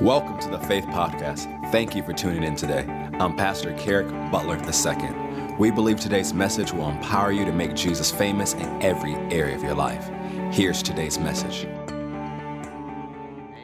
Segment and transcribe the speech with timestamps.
[0.00, 1.70] Welcome to the Faith Podcast.
[1.70, 2.84] Thank you for tuning in today.
[3.20, 5.56] I'm Pastor Kerrick Butler II.
[5.56, 9.62] We believe today's message will empower you to make Jesus famous in every area of
[9.62, 10.10] your life.
[10.52, 11.66] Here's today's message.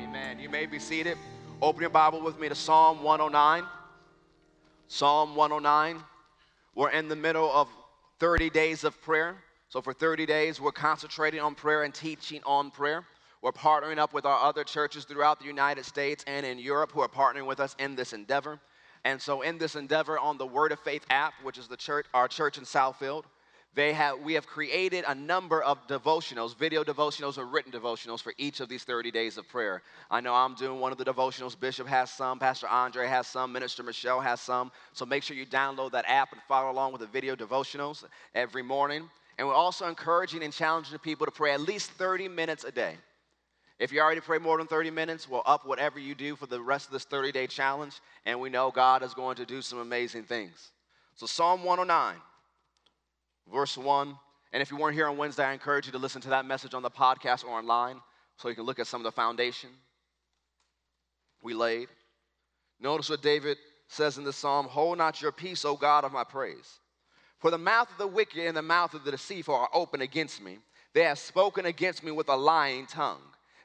[0.01, 0.38] Amen.
[0.38, 1.19] You may be seated.
[1.61, 3.69] Open your Bible with me to Psalm 109.
[4.87, 6.01] Psalm 109.
[6.77, 7.66] We're in the middle of
[8.20, 9.34] 30 days of prayer.
[9.69, 13.05] So, for 30 days, we're concentrating on prayer and teaching on prayer.
[13.43, 17.01] We're partnering up with our other churches throughout the United States and in Europe who
[17.01, 18.60] are partnering with us in this endeavor.
[19.05, 22.05] And so, in this endeavor, on the Word of Faith app, which is the church,
[22.12, 23.24] our church in Southfield,
[23.74, 28.34] they have, we have created a number of devotionals, video devotionals or written devotionals for
[28.37, 29.82] each of these 30 days of prayer.
[30.10, 31.59] I know I'm doing one of the devotionals.
[31.59, 34.73] Bishop has some, Pastor Andre has some, Minister Michelle has some.
[34.93, 38.04] So make sure you download that app and follow along with the video devotionals
[38.34, 39.09] every morning.
[39.38, 42.96] And we're also encouraging and challenging people to pray at least 30 minutes a day.
[43.80, 46.60] If you already pray more than 30 minutes, we'll up whatever you do for the
[46.60, 49.79] rest of this 30 day challenge, and we know God is going to do some
[49.79, 50.71] amazing things.
[51.16, 52.16] So, Psalm 109,
[53.51, 54.19] verse 1.
[54.52, 56.74] And if you weren't here on Wednesday, I encourage you to listen to that message
[56.74, 57.96] on the podcast or online
[58.37, 59.71] so you can look at some of the foundation
[61.43, 61.88] we laid.
[62.80, 63.57] Notice what David
[63.88, 66.81] says in the psalm Hold not your peace, O God of my praise.
[67.38, 70.43] For the mouth of the wicked and the mouth of the deceitful are open against
[70.43, 70.59] me.
[70.93, 73.22] They have spoken against me with a lying tongue.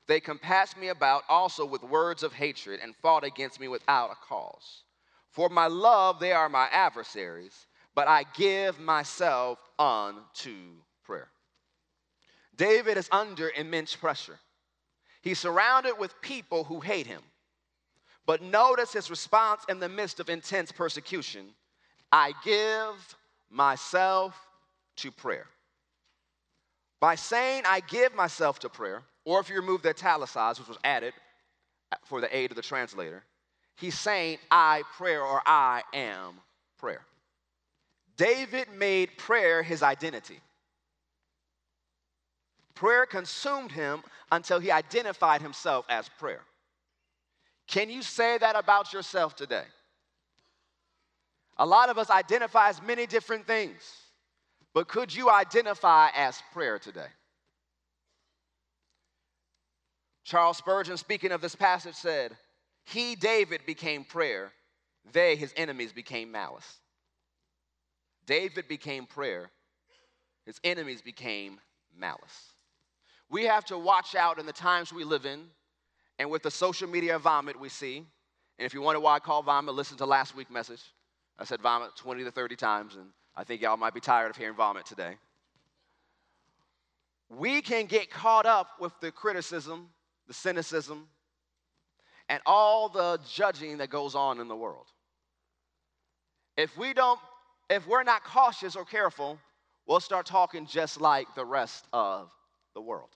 [0.07, 4.15] They compassed me about also with words of hatred and fought against me without a
[4.15, 4.83] cause.
[5.31, 10.55] For my love, they are my adversaries, but I give myself unto
[11.03, 11.29] prayer.
[12.55, 14.39] David is under immense pressure.
[15.21, 17.21] He's surrounded with people who hate him.
[18.25, 21.47] But notice his response in the midst of intense persecution
[22.11, 23.17] I give
[23.49, 24.39] myself
[24.97, 25.47] to prayer.
[26.99, 30.77] By saying I give myself to prayer, or if you remove the italicized, which was
[30.83, 31.13] added
[31.91, 33.23] uh, for the aid of the translator,
[33.75, 36.39] he's saying, I prayer or I am
[36.77, 37.01] prayer.
[38.15, 40.39] David made prayer his identity.
[42.75, 46.41] Prayer consumed him until he identified himself as prayer.
[47.67, 49.63] Can you say that about yourself today?
[51.57, 53.95] A lot of us identify as many different things,
[54.73, 57.07] but could you identify as prayer today?
[60.25, 62.35] Charles Spurgeon, speaking of this passage, said,
[62.83, 64.51] He, David, became prayer,
[65.13, 66.79] they, his enemies, became malice.
[68.25, 69.51] David became prayer,
[70.47, 71.59] his enemies became
[71.95, 72.53] malice.
[73.29, 75.43] We have to watch out in the times we live in
[76.17, 77.97] and with the social media vomit we see.
[78.57, 80.81] And if you wonder why I call vomit, listen to last week's message.
[81.37, 84.37] I said vomit 20 to 30 times, and I think y'all might be tired of
[84.37, 85.17] hearing vomit today.
[87.29, 89.89] We can get caught up with the criticism
[90.27, 91.07] the cynicism,
[92.29, 94.87] and all the judging that goes on in the world.
[96.57, 97.19] If we don't,
[97.69, 99.37] if we're not cautious or careful,
[99.85, 102.31] we'll start talking just like the rest of
[102.73, 103.09] the world.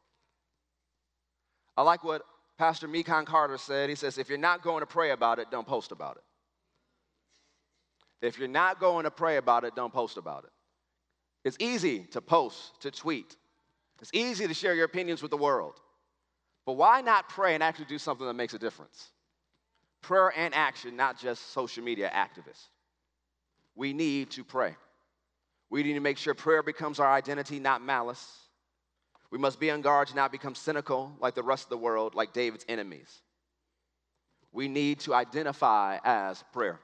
[1.75, 2.21] I like what
[2.57, 3.89] Pastor Mekon Carter said.
[3.89, 6.23] He says, if you're not going to pray about it, don't post about it.
[8.21, 10.49] If you're not going to pray about it, don't post about it.
[11.45, 13.37] It's easy to post, to tweet.
[14.01, 15.79] It's easy to share your opinions with the world.
[16.69, 19.09] But why not pray and actually do something that makes a difference?
[20.03, 22.67] Prayer and action, not just social media activists.
[23.73, 24.75] We need to pray.
[25.71, 28.23] We need to make sure prayer becomes our identity, not malice.
[29.31, 32.13] We must be on guard to not become cynical like the rest of the world,
[32.13, 33.23] like David's enemies.
[34.51, 36.79] We need to identify as prayer.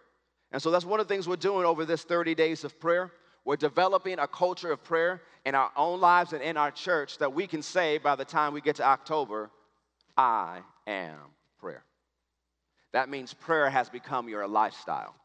[0.51, 3.11] And so that's one of the things we're doing over this 30 days of prayer.
[3.43, 7.35] We're developing a culture of prayer in our own lives and in our church that
[7.35, 9.51] we can say by the time we get to October,
[10.17, 11.17] I am
[11.59, 11.83] prayer.
[12.93, 15.15] That means prayer has become your lifestyle.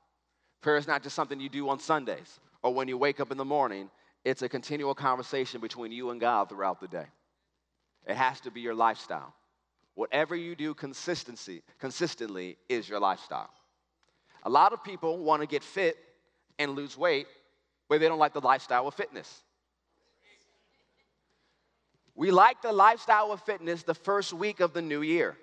[0.60, 3.38] Prayer is not just something you do on Sundays or when you wake up in
[3.38, 3.90] the morning,
[4.24, 7.06] it's a continual conversation between you and God throughout the day.
[8.06, 9.34] It has to be your lifestyle.
[9.94, 13.50] Whatever you do consistency, consistently is your lifestyle.
[14.44, 15.96] A lot of people want to get fit
[16.58, 17.26] and lose weight,
[17.88, 19.42] but they don't like the lifestyle of fitness.
[22.20, 25.38] We like the lifestyle of fitness the first week of the new year.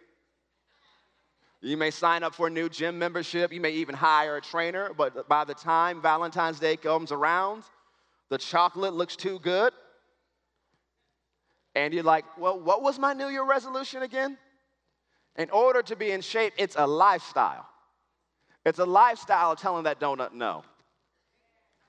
[1.59, 4.91] You may sign up for a new gym membership, you may even hire a trainer,
[4.95, 7.63] but by the time Valentine's Day comes around,
[8.29, 9.73] the chocolate looks too good.
[11.73, 14.37] And you're like, well, what was my New Year resolution again?
[15.35, 17.65] In order to be in shape, it's a lifestyle.
[18.67, 20.63] It's a lifestyle of telling that donut no.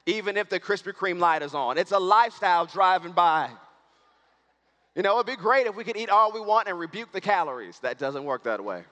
[0.06, 3.50] Even if the Krispy Kreme light is on, it's a lifestyle driving by
[4.94, 7.20] you know, it'd be great if we could eat all we want and rebuke the
[7.20, 7.79] calories.
[7.81, 8.85] That doesn't work that way.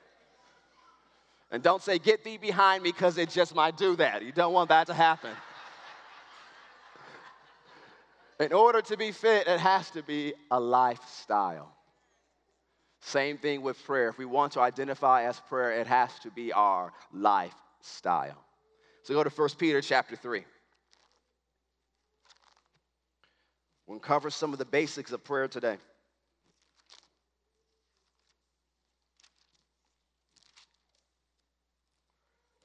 [1.50, 4.22] And don't say, Get thee behind me, because it just might do that.
[4.22, 5.30] You don't want that to happen.
[8.38, 11.72] In order to be fit, it has to be a lifestyle.
[13.00, 14.08] Same thing with prayer.
[14.08, 18.44] If we want to identify as prayer, it has to be our lifestyle.
[19.04, 20.44] So go to 1 Peter chapter 3.
[23.86, 25.76] We'll cover some of the basics of prayer today.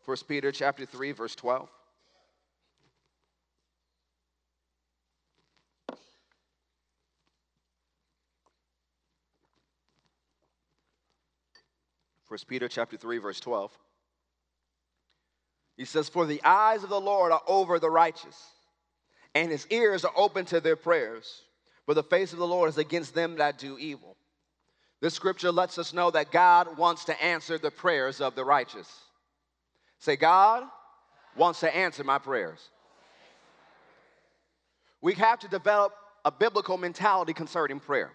[0.03, 1.69] First Peter chapter 3 verse 12.
[12.25, 13.77] First Peter chapter 3 verse 12.
[15.75, 18.38] He says, For the eyes of the Lord are over the righteous,
[19.35, 21.43] and his ears are open to their prayers,
[21.87, 24.17] but the face of the Lord is against them that do evil.
[24.99, 28.87] This scripture lets us know that God wants to answer the prayers of the righteous.
[29.99, 30.63] Say, God
[31.35, 32.59] wants to answer my prayers.
[35.01, 35.93] We have to develop
[36.23, 38.11] a biblical mentality concerning prayer.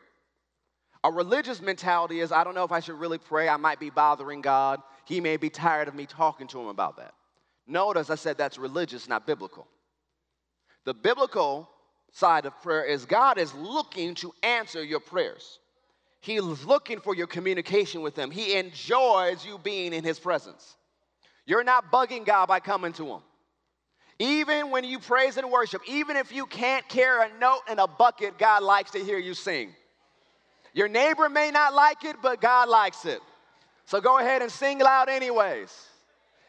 [1.02, 3.48] A religious mentality is I don't know if I should really pray.
[3.48, 4.80] I might be bothering God.
[5.04, 7.14] He may be tired of me talking to him about that.
[7.66, 9.66] Notice I said that's religious, not biblical.
[10.86, 11.68] The biblical
[12.12, 15.58] side of prayer is God is looking to answer your prayers.
[16.20, 18.30] He's looking for your communication with Him.
[18.30, 20.76] He enjoys you being in His presence.
[21.44, 23.20] You're not bugging God by coming to Him.
[24.20, 27.86] Even when you praise and worship, even if you can't carry a note in a
[27.86, 29.74] bucket, God likes to hear you sing.
[30.72, 33.20] Your neighbor may not like it, but God likes it.
[33.86, 35.70] So go ahead and sing loud, anyways.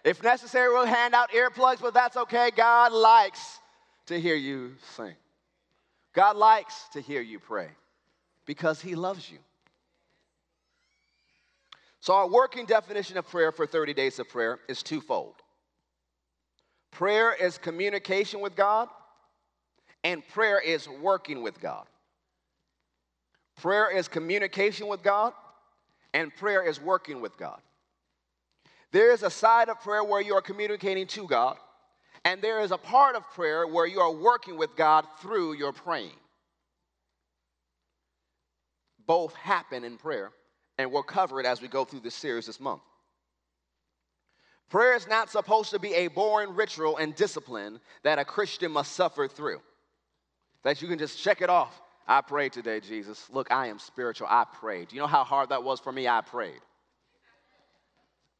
[0.04, 2.52] If necessary, we'll hand out earplugs, but that's okay.
[2.56, 3.60] God likes
[4.08, 5.16] to hear you sing.
[6.14, 7.70] God likes to hear you pray
[8.46, 9.38] because He loves you.
[12.00, 15.36] So, our working definition of prayer for 30 days of prayer is twofold
[16.92, 18.90] prayer is communication with God,
[20.04, 21.86] and prayer is working with God.
[23.58, 25.34] Prayer is communication with God,
[26.14, 27.62] and prayer is working with God.
[28.92, 31.58] There is a side of prayer where you are communicating to God,
[32.28, 35.72] and there is a part of prayer where you are working with God through your
[35.72, 36.20] praying.
[39.06, 40.32] Both happen in prayer,
[40.78, 42.82] and we'll cover it as we go through this series this month.
[44.70, 48.92] Prayer is not supposed to be a boring ritual and discipline that a Christian must
[48.92, 49.62] suffer through.
[50.64, 51.82] That you can just check it off.
[52.10, 53.30] I prayed today, Jesus.
[53.32, 54.28] Look, I am spiritual.
[54.30, 54.90] I prayed.
[54.90, 56.10] Do you know how hard that was for me?
[56.10, 56.60] I prayed.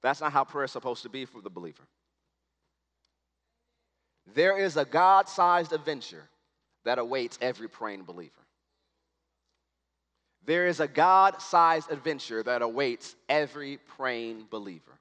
[0.04, 1.84] That's not how prayer is supposed to be for the believer.
[4.34, 6.28] There is a God sized adventure
[6.84, 8.32] that awaits every praying believer.
[10.46, 15.00] There is a God sized adventure that awaits every praying believer.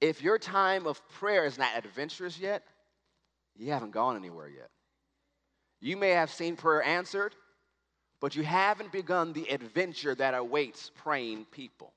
[0.00, 2.64] If your time of prayer is not adventurous yet,
[3.56, 4.70] you haven't gone anywhere yet.
[5.80, 7.34] You may have seen prayer answered,
[8.20, 11.92] but you haven't begun the adventure that awaits praying people.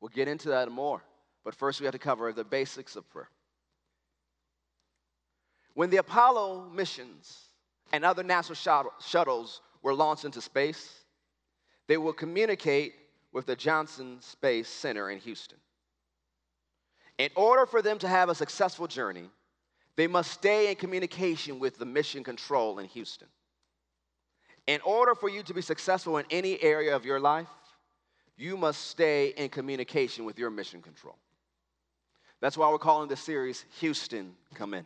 [0.00, 1.02] We'll get into that more.
[1.44, 3.28] But first, we have to cover the basics of prayer.
[5.74, 7.48] When the Apollo missions
[7.92, 8.54] and other NASA
[9.00, 11.04] shuttles were launched into space,
[11.88, 12.94] they will communicate
[13.32, 15.58] with the Johnson Space Center in Houston.
[17.18, 19.28] In order for them to have a successful journey,
[19.96, 23.28] they must stay in communication with the mission control in Houston.
[24.66, 27.48] In order for you to be successful in any area of your life,
[28.36, 31.16] you must stay in communication with your mission control.
[32.40, 34.84] That's why we're calling this series Houston Come In.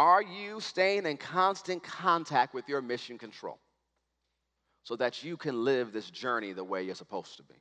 [0.00, 3.58] Are you staying in constant contact with your mission control
[4.82, 7.56] so that you can live this journey the way you're supposed to be?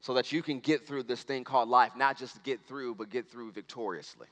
[0.00, 3.08] So that you can get through this thing called life, not just get through, but
[3.08, 4.26] get through victoriously.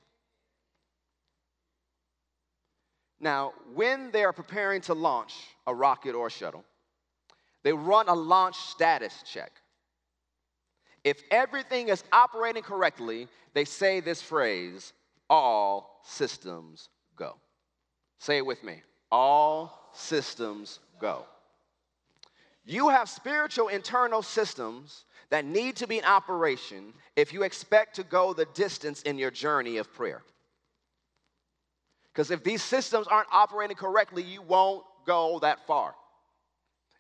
[3.21, 5.33] Now, when they are preparing to launch
[5.65, 6.65] a rocket or a shuttle,
[7.63, 9.53] they run a launch status check.
[11.05, 14.93] If everything is operating correctly, they say this phrase
[15.31, 17.37] all systems go.
[18.19, 21.25] Say it with me all systems go.
[22.65, 28.05] You have spiritual internal systems that need to be in operation if you expect to
[28.05, 30.23] go the distance in your journey of prayer.
[32.13, 35.95] Because if these systems aren't operating correctly, you won't go that far.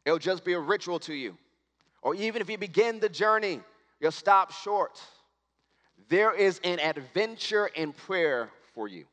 [0.04, 1.37] It'll just be a ritual to you.
[2.02, 3.61] Or even if you begin the journey,
[3.99, 5.00] you'll stop short.
[6.08, 9.06] There is an adventure in prayer for you.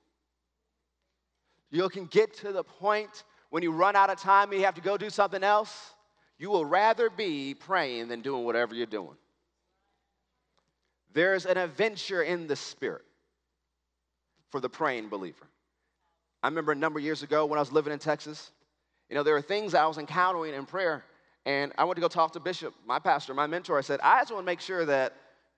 [1.74, 4.76] You can get to the point when you run out of time and you have
[4.76, 5.94] to go do something else,
[6.38, 9.18] you will rather be praying than doing whatever you're doing.
[11.14, 13.02] There's an adventure in the spirit
[14.52, 15.48] for the praying believer.
[16.44, 18.52] I remember a number of years ago when I was living in Texas,
[19.10, 21.04] you know, there were things I was encountering in prayer,
[21.48, 23.80] and I went to go talk to Bishop, my pastor, my mentor.
[23.80, 25.14] I said, I just want to make sure that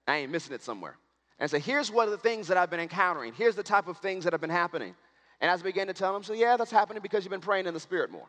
[0.08, 0.96] I ain't missing it somewhere.
[1.40, 3.34] And said, here's what are the things that I've been encountering.
[3.34, 4.96] Here's the type of things that have been happening.
[5.42, 7.66] And as I began to tell him, so yeah, that's happening because you've been praying
[7.66, 8.28] in the Spirit more.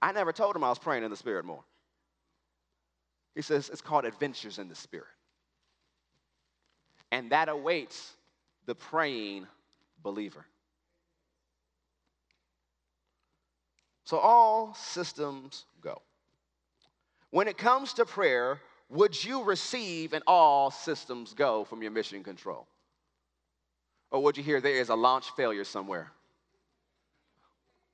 [0.00, 1.62] I never told him I was praying in the Spirit more.
[3.34, 5.06] He says, it's called adventures in the Spirit.
[7.12, 8.12] And that awaits
[8.64, 9.46] the praying
[10.02, 10.44] believer.
[14.04, 16.00] So all systems go.
[17.30, 22.22] When it comes to prayer, would you receive an all systems go from your mission
[22.22, 22.66] control?
[24.10, 26.12] Or would you hear there is a launch failure somewhere?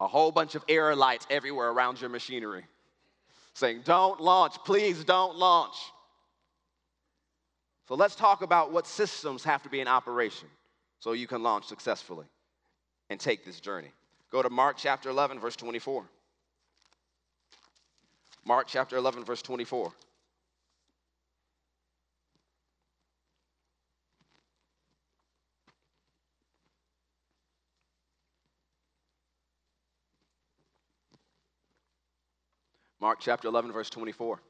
[0.02, 2.64] A whole bunch of error lights everywhere around your machinery
[3.54, 5.76] saying, Don't launch, please don't launch.
[7.86, 10.48] So let's talk about what systems have to be in operation
[10.98, 12.26] so you can launch successfully
[13.10, 13.92] and take this journey.
[14.32, 16.04] Go to Mark chapter 11, verse 24.
[18.44, 19.92] Mark chapter 11, verse 24.
[33.02, 34.40] Mark chapter 11, verse 24.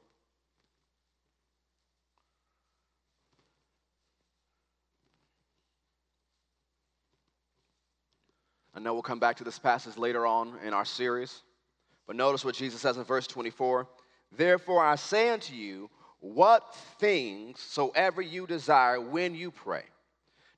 [8.74, 11.44] I know we'll come back to this passage later on in our series,
[12.06, 13.88] but notice what Jesus says in verse 24.
[14.36, 15.88] Therefore, I say unto you,
[16.20, 19.84] what things soever you desire when you pray.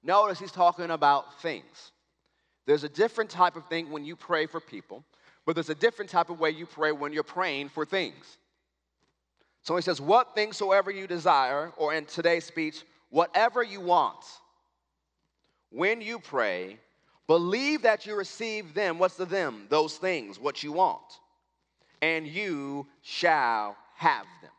[0.02, 1.92] Notice he's talking about things.
[2.66, 5.04] There's a different type of thing when you pray for people.
[5.46, 8.38] But there's a different type of way you pray when you're praying for things.
[9.62, 14.24] So he says, What things soever you desire, or in today's speech, whatever you want,
[15.70, 16.78] when you pray,
[17.26, 18.98] believe that you receive them.
[18.98, 19.66] What's the them?
[19.68, 21.02] Those things, what you want.
[22.00, 24.50] And you shall have them.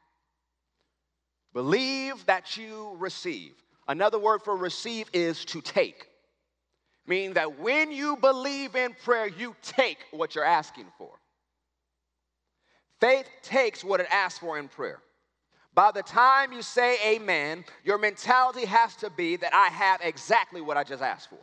[1.53, 3.53] Believe that you receive.
[3.87, 6.07] Another word for receive is to take
[7.07, 11.11] meaning that when you believe in prayer, you take what you're asking for.
[12.99, 14.99] Faith takes what it asks for in prayer.
[15.73, 20.61] By the time you say amen, your mentality has to be that I have exactly
[20.61, 21.39] what I just asked for.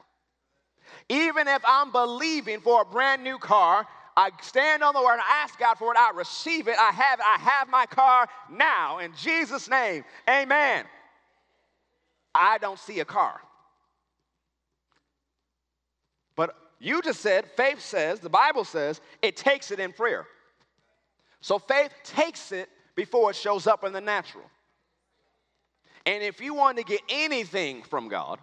[1.08, 5.42] Even if I'm believing for a brand new car, I stand on the word, I
[5.42, 8.98] ask God for it, I receive it, I have it, I have my car now
[8.98, 10.04] in Jesus' name.
[10.28, 10.84] Amen.
[12.34, 13.40] I don't see a car.
[16.36, 20.26] But you just said, faith says, the Bible says, it takes it in prayer.
[21.40, 24.44] So faith takes it before it shows up in the natural.
[26.04, 28.40] And if you want to get anything from God,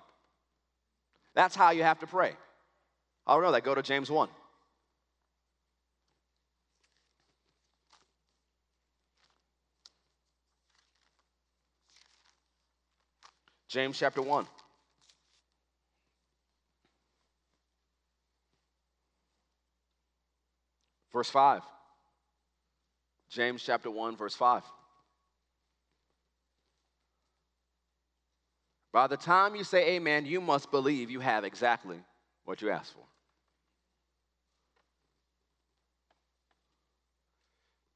[1.36, 2.32] that's how you have to pray.
[3.28, 3.66] Oh, I don't know that.
[3.66, 4.30] Go to James 1.
[13.68, 14.48] James chapter 1.
[21.12, 21.62] Verse 5.
[23.30, 24.64] James chapter 1, verse 5.
[28.92, 31.98] By the time you say amen, you must believe you have exactly
[32.46, 33.06] what you asked for.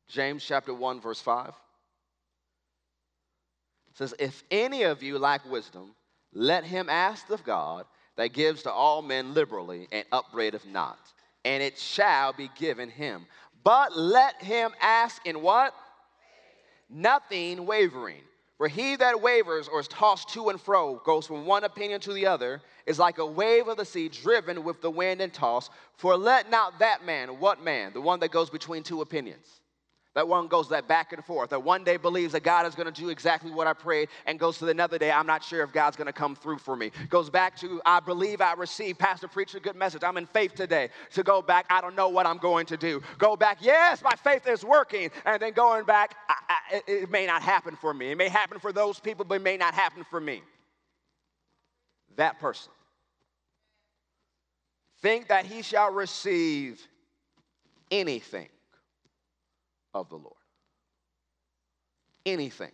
[0.07, 1.53] James chapter 1, verse 5
[3.95, 5.95] says, If any of you lack wisdom,
[6.33, 10.99] let him ask of God that gives to all men liberally and upbraideth not
[11.45, 13.25] and it shall be given him.
[13.63, 15.73] But let him ask in what?
[16.89, 18.21] Nothing wavering.
[18.57, 22.13] For he that wavers or is tossed to and fro, goes from one opinion to
[22.13, 25.71] the other, is like a wave of the sea driven with the wind and tossed.
[25.97, 27.93] For let not that man, what man?
[27.93, 29.61] The one that goes between two opinions.
[30.15, 31.49] That one goes that back and forth.
[31.49, 34.39] That one day believes that God is going to do exactly what I prayed, and
[34.39, 36.75] goes to the another day, I'm not sure if God's going to come through for
[36.75, 36.91] me.
[37.09, 38.99] Goes back to, I believe I received.
[38.99, 40.03] Pastor preached a good message.
[40.03, 40.89] I'm in faith today.
[41.13, 43.01] To go back, I don't know what I'm going to do.
[43.17, 45.09] Go back, yes, my faith is working.
[45.25, 48.11] And then going back, I, I, it, it may not happen for me.
[48.11, 50.43] It may happen for those people, but it may not happen for me.
[52.17, 52.71] That person.
[55.01, 56.87] Think that he shall receive
[57.89, 58.47] anything
[59.93, 60.35] of the Lord.
[62.25, 62.71] Anything.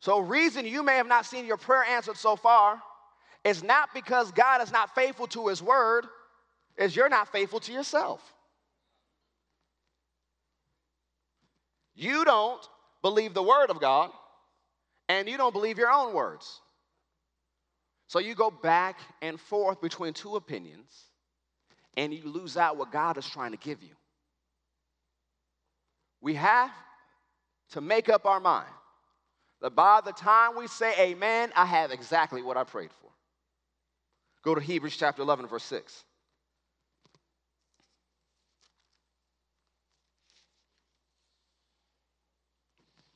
[0.00, 2.80] So, reason you may have not seen your prayer answered so far
[3.44, 6.06] is not because God is not faithful to his word,
[6.76, 8.22] is you're not faithful to yourself.
[11.94, 12.66] You don't
[13.02, 14.10] believe the word of God,
[15.08, 16.60] and you don't believe your own words.
[18.06, 21.04] So you go back and forth between two opinions
[21.96, 23.94] and you lose out what God is trying to give you.
[26.20, 26.70] We have
[27.70, 28.68] to make up our mind
[29.60, 33.10] that by the time we say amen, I have exactly what I prayed for.
[34.42, 36.04] Go to Hebrews chapter 11, verse 6.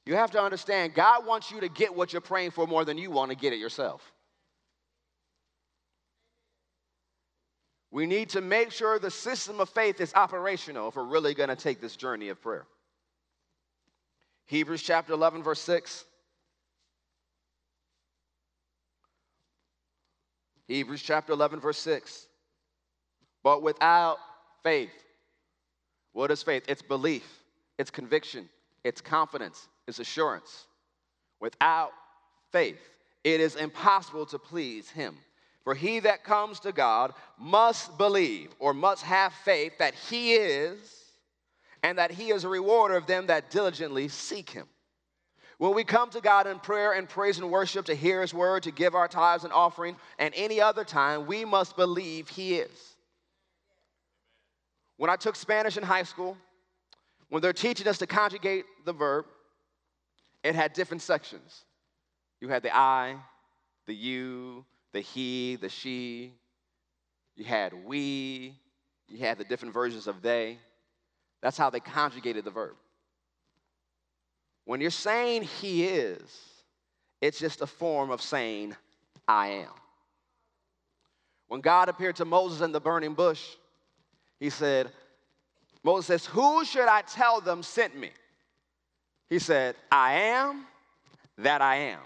[0.07, 2.99] You have to understand, God wants you to get what you're praying for more than
[2.99, 4.13] you want to get it yourself.
[7.91, 11.49] We need to make sure the system of faith is operational if we're really going
[11.49, 12.67] to take this journey of prayer.
[14.47, 16.05] Hebrews chapter 11, verse 6.
[20.69, 22.27] Hebrews chapter 11, verse 6.
[23.43, 24.19] But without
[24.63, 24.93] faith,
[26.13, 26.65] what is faith?
[26.69, 27.27] It's belief,
[27.79, 28.49] it's conviction,
[28.83, 30.67] it's confidence, it's assurance.
[31.41, 31.91] Without
[32.51, 32.81] faith,
[33.25, 35.17] it is impossible to please Him.
[35.65, 41.04] For he that comes to God must believe or must have faith that He is,
[41.85, 44.67] and that He is a rewarder of them that diligently seek Him.
[45.59, 48.63] When we come to God in prayer and praise and worship to hear His word,
[48.63, 52.97] to give our tithes and offering, and any other time, we must believe He is.
[54.97, 56.39] When I took Spanish in high school,
[57.29, 59.27] when they're teaching us to conjugate the verb,
[60.43, 61.65] it had different sections.
[62.41, 63.17] You had the I,
[63.87, 66.33] the you, the he, the she.
[67.37, 68.55] You had we.
[69.07, 70.59] You had the different versions of they.
[71.45, 72.73] That's how they conjugated the verb.
[74.65, 76.23] When you're saying he is,
[77.21, 78.75] it's just a form of saying
[79.29, 79.69] I am.
[81.49, 83.45] When God appeared to Moses in the burning bush,
[84.41, 84.91] he said,
[85.83, 88.09] Moses says, Who should I tell them sent me?
[89.29, 90.65] He said, I am
[91.37, 92.01] that I am.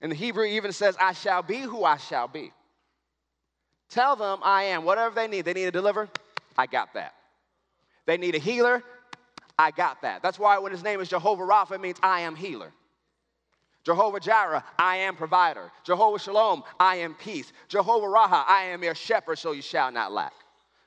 [0.00, 2.50] And the Hebrew even says, I shall be who I shall be.
[3.90, 4.84] Tell them I am.
[4.84, 6.08] Whatever they need, they need a deliver,
[6.58, 7.14] I got that.
[8.06, 8.82] They need a healer,
[9.58, 10.22] I got that.
[10.22, 12.72] That's why when his name is Jehovah Rapha, it means I am healer.
[13.84, 15.70] Jehovah Jireh, I am provider.
[15.84, 17.52] Jehovah Shalom, I am peace.
[17.68, 20.32] Jehovah Raha, I am your shepherd, so you shall not lack.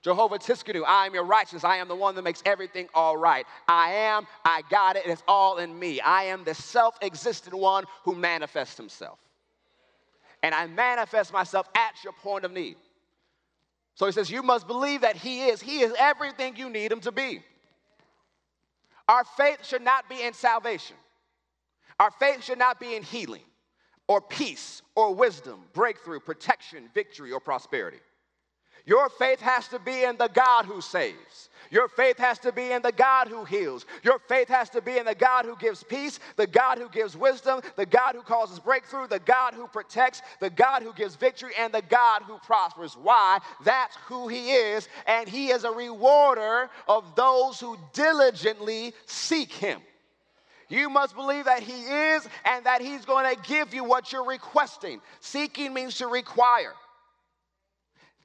[0.01, 1.63] Jehovah Tsidkenu, I am your righteousness.
[1.63, 3.45] I am the one that makes everything all right.
[3.67, 5.99] I am, I got it, it's all in me.
[5.99, 9.19] I am the self existent one who manifests himself.
[10.43, 12.77] And I manifest myself at your point of need.
[13.95, 15.61] So he says, You must believe that he is.
[15.61, 17.41] He is everything you need him to be.
[19.07, 20.97] Our faith should not be in salvation.
[21.99, 23.43] Our faith should not be in healing
[24.07, 27.99] or peace or wisdom, breakthrough, protection, victory, or prosperity.
[28.85, 31.49] Your faith has to be in the God who saves.
[31.71, 33.85] Your faith has to be in the God who heals.
[34.03, 37.17] Your faith has to be in the God who gives peace, the God who gives
[37.17, 41.53] wisdom, the God who causes breakthrough, the God who protects, the God who gives victory,
[41.59, 42.95] and the God who prospers.
[43.01, 43.39] Why?
[43.63, 49.81] That's who He is, and He is a rewarder of those who diligently seek Him.
[50.69, 54.25] You must believe that He is and that He's going to give you what you're
[54.25, 55.01] requesting.
[55.19, 56.73] Seeking means to require.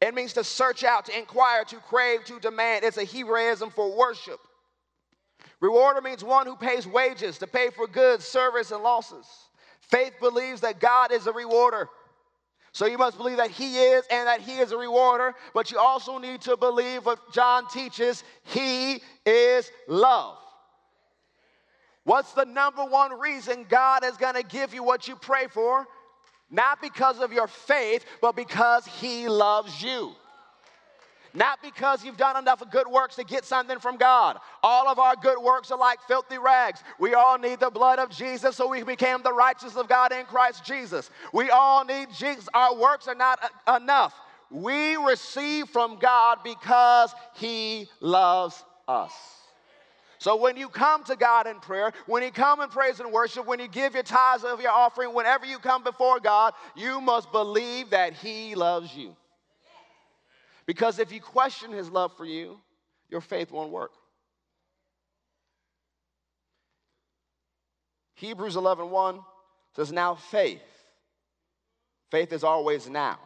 [0.01, 2.85] It means to search out, to inquire, to crave, to demand.
[2.85, 4.41] It's a Hebraism for worship.
[5.61, 9.27] Rewarder means one who pays wages, to pay for goods, service, and losses.
[9.81, 11.89] Faith believes that God is a rewarder.
[12.73, 15.79] So you must believe that He is and that He is a rewarder, but you
[15.79, 20.39] also need to believe what John teaches He is love.
[22.05, 25.87] What's the number one reason God is going to give you what you pray for?
[26.51, 30.13] Not because of your faith, but because He loves you.
[31.33, 34.39] Not because you've done enough good works to get something from God.
[34.63, 36.83] All of our good works are like filthy rags.
[36.99, 40.27] We all need the blood of Jesus so we became the righteousness of God in
[40.27, 41.09] Christ Jesus.
[41.33, 42.49] We all need Jesus.
[42.53, 43.39] Our works are not
[43.77, 44.15] enough.
[44.51, 49.13] We receive from God because He loves us.
[50.21, 53.47] So when you come to God in prayer, when you come in praise and worship,
[53.47, 57.33] when you give your tithes of your offering, whenever you come before God, you must
[57.33, 59.17] believe that He loves you.
[60.67, 62.61] Because if you question His love for you,
[63.09, 63.93] your faith won't work.
[68.17, 69.21] Hebrews 11 1
[69.75, 70.61] says, Now faith.
[72.11, 73.19] Faith is always now,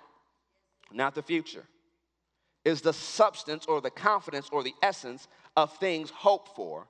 [0.92, 1.64] not the future.
[2.64, 6.86] Is the substance or the confidence or the essence of things hoped for,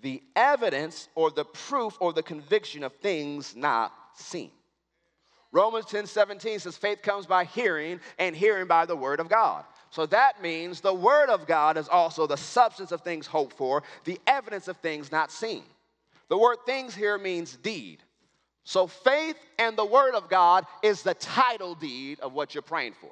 [0.00, 4.50] the evidence or the proof or the conviction of things not seen.
[5.52, 9.64] Romans 10 17 says, faith comes by hearing, and hearing by the word of God.
[9.90, 13.84] So that means the word of God is also the substance of things hoped for,
[14.04, 15.62] the evidence of things not seen.
[16.28, 18.02] The word things here means deed.
[18.64, 22.94] So, faith and the Word of God is the title deed of what you're praying
[22.94, 23.10] for.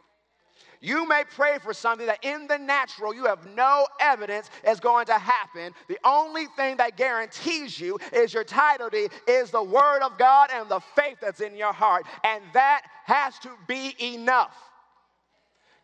[0.85, 5.07] You may pray for something that in the natural you have no evidence is going
[5.07, 5.73] to happen.
[5.87, 10.51] The only thing that guarantees you is your title deed is the Word of God
[10.53, 12.05] and the faith that's in your heart.
[12.25, 14.57] And that has to be enough.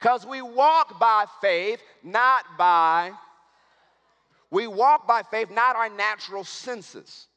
[0.01, 3.13] Because we walk by faith, not by,
[4.51, 7.29] we walk by faith, not our natural senses.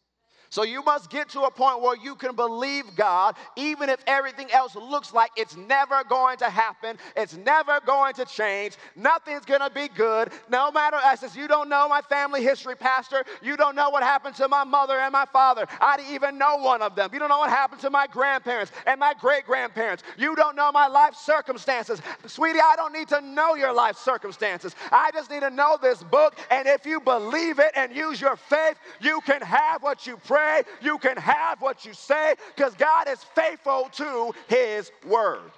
[0.52, 4.52] So you must get to a point where you can believe God, even if everything
[4.52, 9.70] else looks like it's never going to happen, it's never going to change, nothing's gonna
[9.70, 10.30] be good.
[10.50, 13.24] No matter, I says, you don't know my family history, Pastor.
[13.42, 15.66] You don't know what happened to my mother and my father.
[15.80, 17.12] I didn't even know one of them.
[17.14, 20.04] You don't know what happened to my grandparents and my great grandparents.
[20.18, 22.02] You don't know my life circumstances.
[22.26, 24.76] Sweetie, I don't need to know your life circumstances.
[24.92, 28.36] I just need to know this book, and if you believe it and use your
[28.36, 32.74] faith, you can have what you pray pray, you can have what you say because
[32.76, 35.52] God is faithful to His word.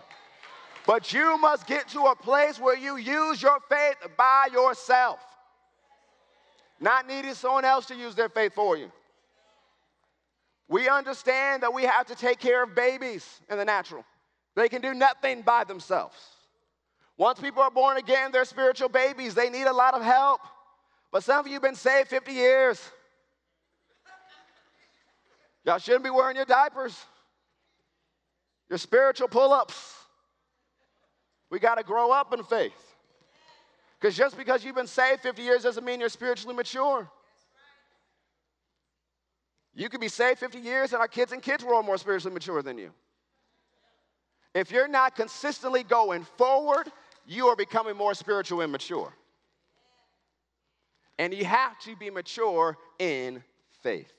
[0.85, 5.19] But you must get to a place where you use your faith by yourself,
[6.79, 8.91] not needing someone else to use their faith for you.
[10.67, 14.03] We understand that we have to take care of babies in the natural.
[14.55, 16.15] They can do nothing by themselves.
[17.17, 19.35] Once people are born again, they're spiritual babies.
[19.35, 20.41] They need a lot of help.
[21.11, 22.81] But some of you have been saved 50 years.
[25.65, 26.97] Y'all shouldn't be wearing your diapers,
[28.69, 29.95] your spiritual pull ups.
[31.49, 32.73] We got to grow up in faith.
[33.99, 37.09] Because just because you've been saved 50 years doesn't mean you're spiritually mature.
[39.73, 42.33] You could be saved 50 years and our kids and kids were all more spiritually
[42.33, 42.91] mature than you.
[44.53, 46.91] If you're not consistently going forward,
[47.25, 49.13] you are becoming more spiritual immature.
[51.17, 53.43] And you have to be mature in
[53.81, 54.11] faith.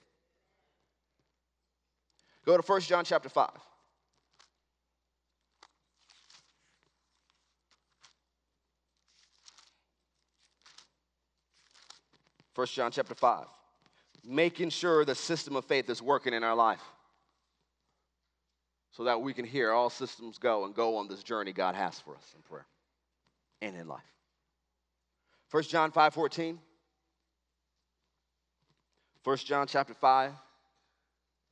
[2.45, 3.51] Go to 1 John chapter 5.
[12.53, 13.47] First John chapter 5.
[14.25, 16.83] Making sure the system of faith is working in our life
[18.93, 21.99] so that we can hear all systems go and go on this journey God has
[21.99, 22.67] for us in prayer
[23.61, 24.01] and in life.
[25.51, 26.59] 1 John 5 14.
[29.25, 30.33] 1 John chapter 5,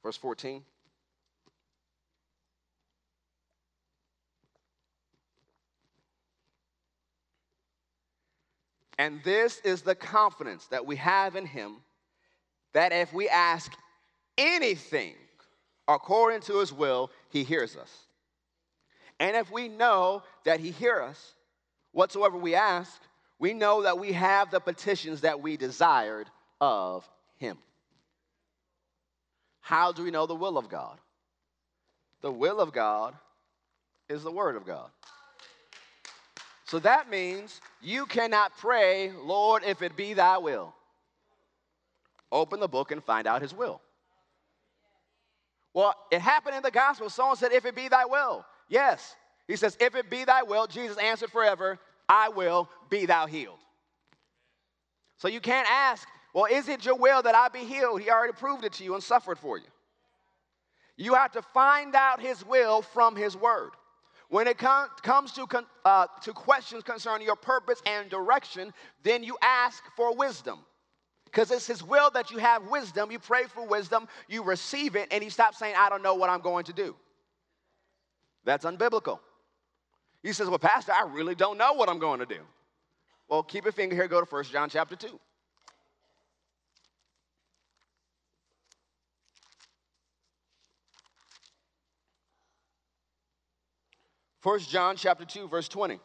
[0.02, 0.62] verse 14.
[9.02, 11.78] And this is the confidence that we have in Him
[12.72, 13.72] that if we ask
[14.38, 15.14] anything
[15.88, 17.90] according to His will, He hears us.
[19.18, 21.34] And if we know that He hears us,
[21.90, 23.02] whatsoever we ask,
[23.40, 26.28] we know that we have the petitions that we desired
[26.60, 27.04] of
[27.38, 27.58] Him.
[29.62, 30.96] How do we know the will of God?
[32.20, 33.16] The will of God
[34.08, 34.90] is the Word of God.
[36.72, 40.74] So that means you cannot pray, Lord, if it be thy will.
[42.32, 43.82] Open the book and find out his will.
[45.74, 47.11] Well, it happened in the gospel.
[47.11, 48.46] Someone said, if it be thy will.
[48.70, 49.16] Yes.
[49.46, 53.58] He says, if it be thy will, Jesus answered forever, I will, be thou healed.
[55.18, 58.00] So you can't ask, well, is it your will that I be healed?
[58.00, 59.68] He already proved it to you and suffered for you.
[60.96, 63.72] You have to find out his will from his word.
[64.32, 69.22] When it com- comes to, con- uh, to questions concerning your purpose and direction, then
[69.22, 70.60] you ask for wisdom.
[71.26, 73.10] Because it's His will that you have wisdom.
[73.10, 76.30] You pray for wisdom, you receive it, and you stop saying, I don't know what
[76.30, 76.96] I'm going to do.
[78.42, 79.18] That's unbiblical.
[80.22, 82.40] He says, Well, Pastor, I really don't know what I'm going to do.
[83.28, 85.20] Well, keep your finger here, go to 1 John chapter 2.
[94.42, 96.00] 1 John chapter 2 verse 20.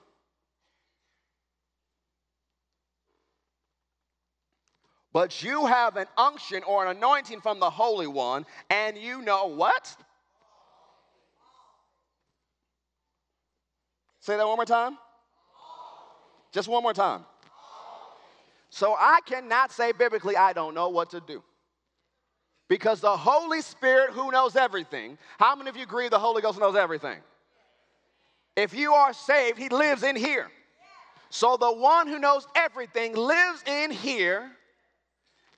[5.13, 9.47] But you have an unction or an anointing from the Holy One, and you know
[9.47, 9.95] what?
[14.19, 14.97] Say that one more time.
[16.51, 17.25] Just one more time.
[18.69, 21.41] So I cannot say biblically, I don't know what to do.
[22.67, 26.59] Because the Holy Spirit, who knows everything, how many of you agree the Holy Ghost
[26.59, 27.17] knows everything?
[28.57, 30.49] If you are saved, He lives in here.
[31.29, 34.51] So the one who knows everything lives in here,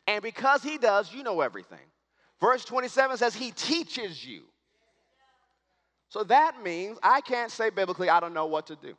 [0.06, 1.80] and because He does, you know everything.
[2.42, 4.44] Verse 27 says, He teaches you.
[6.10, 8.96] So that means I can't say biblically, I don't know what to do.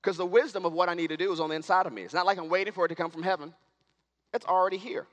[0.00, 2.02] Because the wisdom of what I need to do is on the inside of me.
[2.02, 3.52] It's not like I'm waiting for it to come from heaven,
[4.32, 5.06] it's already here.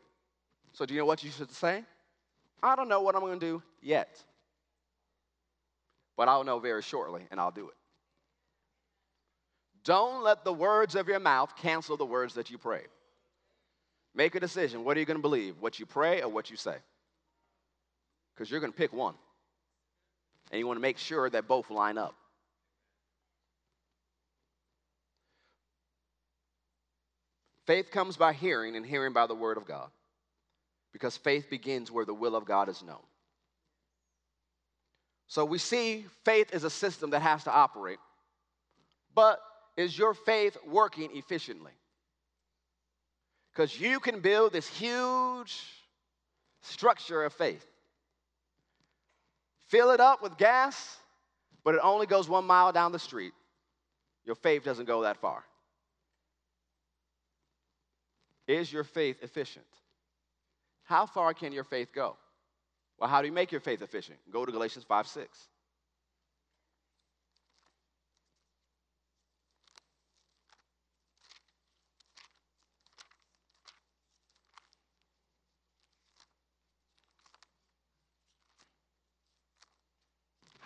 [0.73, 1.83] So, do you know what you should say?
[2.61, 4.23] I don't know what I'm going to do yet.
[6.15, 7.75] But I'll know very shortly and I'll do it.
[9.83, 12.83] Don't let the words of your mouth cancel the words that you pray.
[14.15, 14.83] Make a decision.
[14.83, 15.55] What are you going to believe?
[15.59, 16.75] What you pray or what you say?
[18.33, 19.15] Because you're going to pick one.
[20.51, 22.15] And you want to make sure that both line up.
[27.65, 29.89] Faith comes by hearing, and hearing by the word of God.
[30.91, 33.01] Because faith begins where the will of God is known.
[35.33, 37.97] So we see faith is a system that has to operate.
[39.15, 39.41] But
[39.75, 41.71] is your faith working efficiently?
[43.51, 45.59] Because you can build this huge
[46.61, 47.65] structure of faith.
[49.69, 50.97] Fill it up with gas,
[51.63, 53.33] but it only goes one mile down the street.
[54.25, 55.43] Your faith doesn't go that far.
[58.47, 59.65] Is your faith efficient?
[60.83, 62.17] How far can your faith go?
[62.99, 64.19] Well, how do you make your faith efficient?
[64.31, 65.47] Go to Galatians 5 6.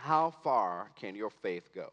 [0.07, 1.91] How far can your faith go?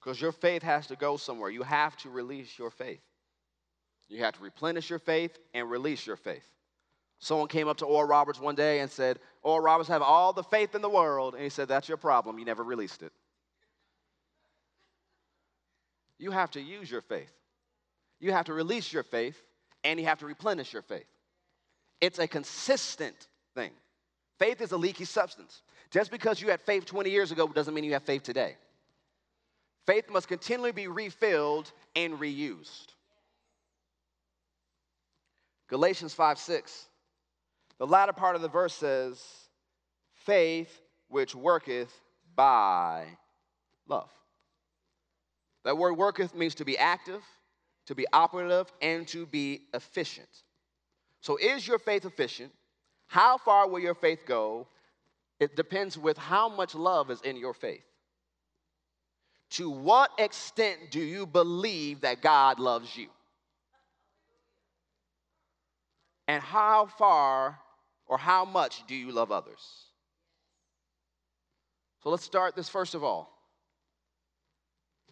[0.00, 1.48] Because your faith has to go somewhere.
[1.48, 3.00] You have to release your faith.
[4.12, 6.44] You have to replenish your faith and release your faith.
[7.18, 10.42] Someone came up to Oral Roberts one day and said, Oral Roberts have all the
[10.42, 11.34] faith in the world.
[11.34, 12.38] And he said, That's your problem.
[12.38, 13.12] You never released it.
[16.18, 17.32] You have to use your faith.
[18.20, 19.40] You have to release your faith
[19.82, 21.06] and you have to replenish your faith.
[22.02, 23.70] It's a consistent thing.
[24.38, 25.62] Faith is a leaky substance.
[25.90, 28.56] Just because you had faith 20 years ago doesn't mean you have faith today.
[29.86, 32.92] Faith must continually be refilled and reused.
[35.68, 36.86] Galatians 5 6.
[37.78, 39.20] The latter part of the verse says,
[40.14, 41.92] faith which worketh
[42.36, 43.06] by
[43.88, 44.10] love.
[45.64, 47.22] That word worketh means to be active,
[47.86, 50.28] to be operative, and to be efficient.
[51.20, 52.52] So, is your faith efficient?
[53.06, 54.66] How far will your faith go?
[55.38, 57.84] It depends with how much love is in your faith.
[59.50, 63.08] To what extent do you believe that God loves you?
[66.28, 67.58] And how far
[68.06, 69.86] or how much do you love others?
[72.02, 73.30] So let's start this first of all.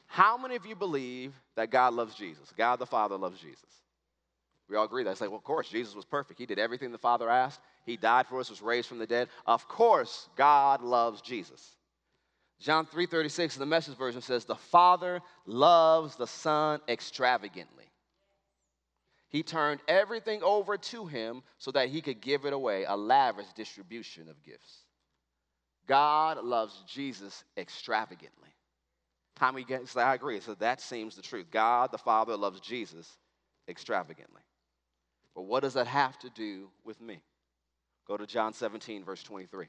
[0.06, 2.52] How many of you believe that God loves Jesus?
[2.56, 3.64] God the Father loves Jesus.
[4.68, 5.10] We all agree that.
[5.10, 6.38] It's like, well, of course, Jesus was perfect.
[6.38, 7.60] He did everything the Father asked.
[7.84, 9.28] He died for us, was raised from the dead.
[9.46, 11.76] Of course, God loves Jesus.
[12.60, 17.89] John 3:36 in the message version says, "The Father loves the Son extravagantly.
[19.30, 23.46] He turned everything over to him so that he could give it away, a lavish
[23.54, 24.82] distribution of gifts.
[25.86, 28.48] God loves Jesus extravagantly.
[29.38, 29.64] How many
[29.96, 30.40] I agree?
[30.40, 31.46] So that seems the truth.
[31.50, 33.08] God the Father loves Jesus
[33.68, 34.42] extravagantly.
[35.34, 37.22] But what does that have to do with me?
[38.06, 39.66] Go to John 17, verse 23.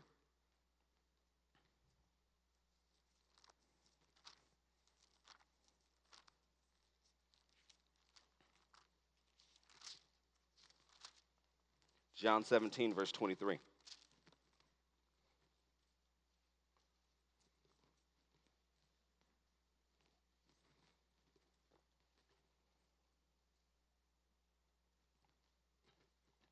[12.22, 13.58] John 17, verse 23.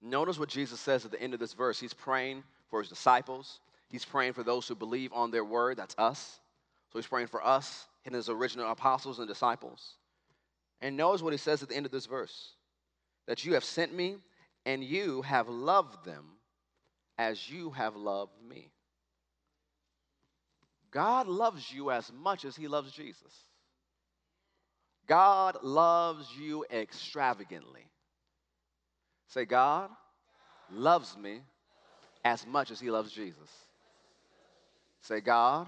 [0.02, 1.80] Notice what Jesus says at the end of this verse.
[1.80, 3.60] He's praying for his disciples.
[3.90, 5.78] He's praying for those who believe on their word.
[5.78, 6.40] That's us.
[6.92, 9.98] So he's praying for us and his original apostles and disciples.
[10.82, 12.54] And notice what he says at the end of this verse
[13.28, 14.16] that you have sent me
[14.65, 16.26] and you have loved them
[17.17, 18.72] as you have loved me.
[20.91, 23.34] God loves you as much as he loves Jesus.
[25.08, 27.86] God loves you extravagantly.
[29.28, 29.89] Say, God
[30.72, 31.41] loves me
[32.24, 33.50] as much as he loves Jesus.
[35.02, 35.67] Say, God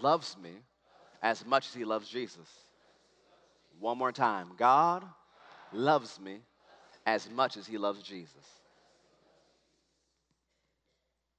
[0.00, 0.52] loves me
[1.22, 2.48] as much as he loves Jesus.
[3.80, 4.50] One more time.
[4.58, 5.04] God
[5.72, 6.40] loves me
[7.14, 8.44] as much as he loves Jesus.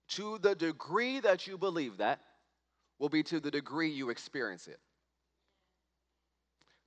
[0.10, 2.19] To the degree that you believe that,
[2.97, 4.79] will be to the degree you experience it.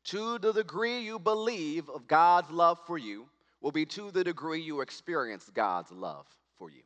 [0.07, 3.27] To the degree you believe of God's love for you,
[3.61, 6.27] will be to the degree you experience God's love
[6.59, 6.83] for you.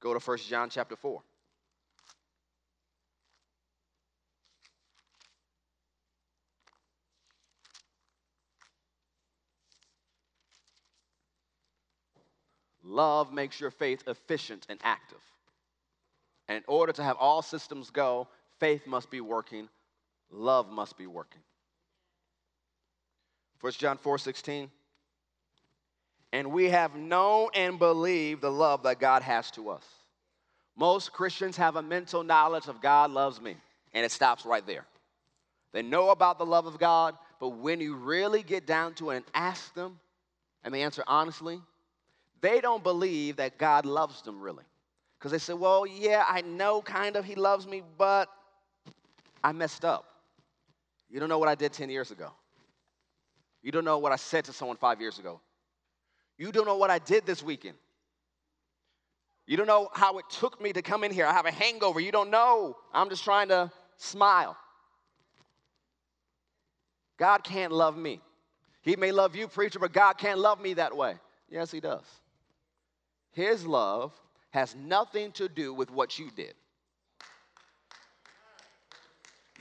[0.00, 1.22] Go to 1 John chapter 4.
[12.86, 15.18] Love makes your faith efficient and active.
[16.48, 18.28] And in order to have all systems go,
[18.60, 19.68] faith must be working,
[20.30, 21.40] love must be working.
[23.60, 24.70] 1 John 4 16.
[26.32, 29.84] And we have known and believed the love that God has to us.
[30.76, 33.56] Most Christians have a mental knowledge of God loves me,
[33.94, 34.84] and it stops right there.
[35.72, 39.16] They know about the love of God, but when you really get down to it
[39.16, 39.98] and ask them,
[40.62, 41.60] and they answer honestly,
[42.40, 44.64] they don't believe that God loves them really.
[45.18, 48.28] Because they say, well, yeah, I know kind of He loves me, but
[49.42, 50.04] I messed up.
[51.10, 52.30] You don't know what I did 10 years ago.
[53.62, 55.40] You don't know what I said to someone five years ago.
[56.38, 57.76] You don't know what I did this weekend.
[59.46, 61.24] You don't know how it took me to come in here.
[61.24, 62.00] I have a hangover.
[62.00, 62.76] You don't know.
[62.92, 64.56] I'm just trying to smile.
[67.16, 68.20] God can't love me.
[68.82, 71.14] He may love you, preacher, but God can't love me that way.
[71.48, 72.04] Yes, He does.
[73.36, 74.18] His love
[74.48, 76.54] has nothing to do with what you did.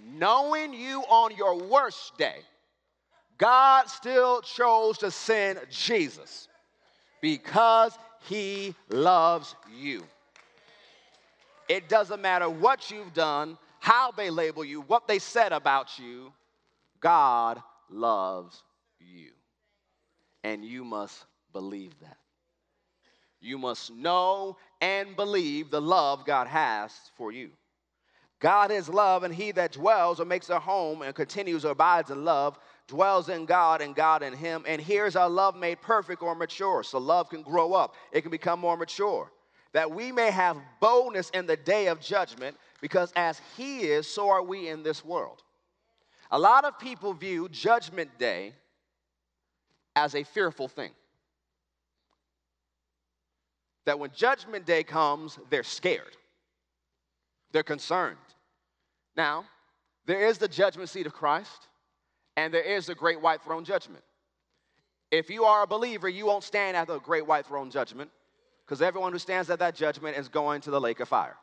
[0.02, 2.38] Knowing you on your worst day,
[3.38, 6.48] God still chose to send Jesus
[7.20, 7.98] because
[8.30, 10.06] he loves you.
[11.68, 16.32] It doesn't matter what you've done, how they label you, what they said about you,
[17.02, 18.64] God loves
[19.02, 19.32] you.
[20.46, 22.16] And you must believe that.
[23.46, 27.52] You must know and believe the love God has for you.
[28.40, 32.10] God is love, and he that dwells or makes a home and continues or abides
[32.10, 34.64] in love dwells in God and God in him.
[34.68, 36.84] And here's our love made perfect or mature.
[36.84, 39.32] So love can grow up, it can become more mature.
[39.74, 44.30] That we may have boldness in the day of judgment, because as he is, so
[44.30, 45.44] are we in this world.
[46.32, 48.54] A lot of people view Judgment Day
[49.96, 50.92] as a fearful thing.
[53.86, 56.18] That when Judgment Day comes, they're scared,
[57.52, 58.18] they're concerned.
[59.16, 59.46] Now,
[60.06, 61.68] there is the judgment seat of Christ
[62.38, 64.04] and there is the great white throne judgment.
[65.12, 68.10] If you are a believer, you won't stand at the great white throne judgment
[68.66, 71.38] because everyone who stands at that judgment is going to the lake of fire.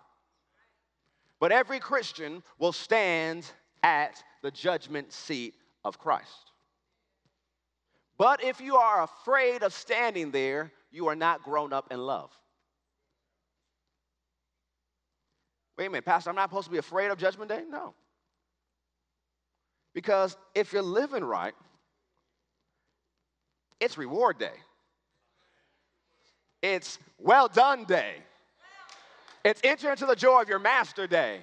[1.40, 3.50] But every Christian will stand
[3.82, 6.52] at the judgment seat of Christ.
[8.18, 12.30] But if you are afraid of standing there, you are not grown up in love.
[15.76, 17.62] Wait a minute, Pastor, I'm not supposed to be afraid of Judgment Day?
[17.68, 17.94] No.
[19.94, 21.54] Because if you're living right,
[23.80, 24.54] it's reward day.
[26.62, 28.14] It's well done day.
[29.44, 31.40] It's enter into the joy of your master day.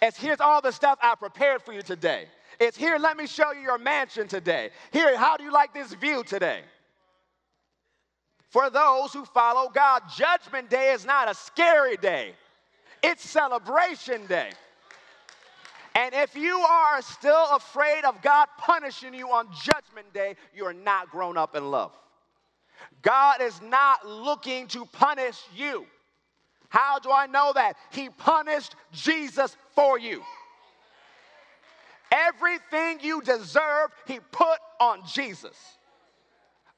[0.00, 2.26] It's here's all the stuff I prepared for you today.
[2.60, 4.70] It's here, let me show you your mansion today.
[4.92, 6.60] Here, how do you like this view today?
[8.52, 12.34] For those who follow God, Judgment Day is not a scary day,
[13.02, 14.50] it's celebration day.
[15.94, 20.74] And if you are still afraid of God punishing you on Judgment Day, you are
[20.74, 21.92] not grown up in love.
[23.00, 25.86] God is not looking to punish you.
[26.68, 27.76] How do I know that?
[27.90, 30.22] He punished Jesus for you.
[32.10, 35.56] Everything you deserve, He put on Jesus.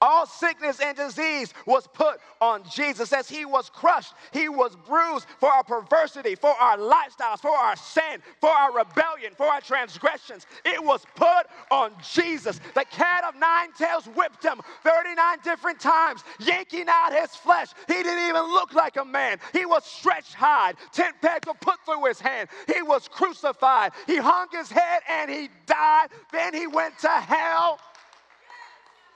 [0.04, 4.12] All sickness and disease was put on Jesus as he was crushed.
[4.34, 9.32] He was bruised for our perversity, for our lifestyles, for our sin, for our rebellion,
[9.34, 10.46] for our transgressions.
[10.62, 12.60] It was put on Jesus.
[12.74, 17.68] The cat of nine tails whipped him 39 different times, yanking out his flesh.
[17.88, 19.38] He didn't even look like a man.
[19.54, 22.50] He was stretched high, tent pegs were put through his hand.
[22.74, 23.92] He was crucified.
[24.06, 26.08] He hung his head and he died.
[26.30, 27.80] Then he went to hell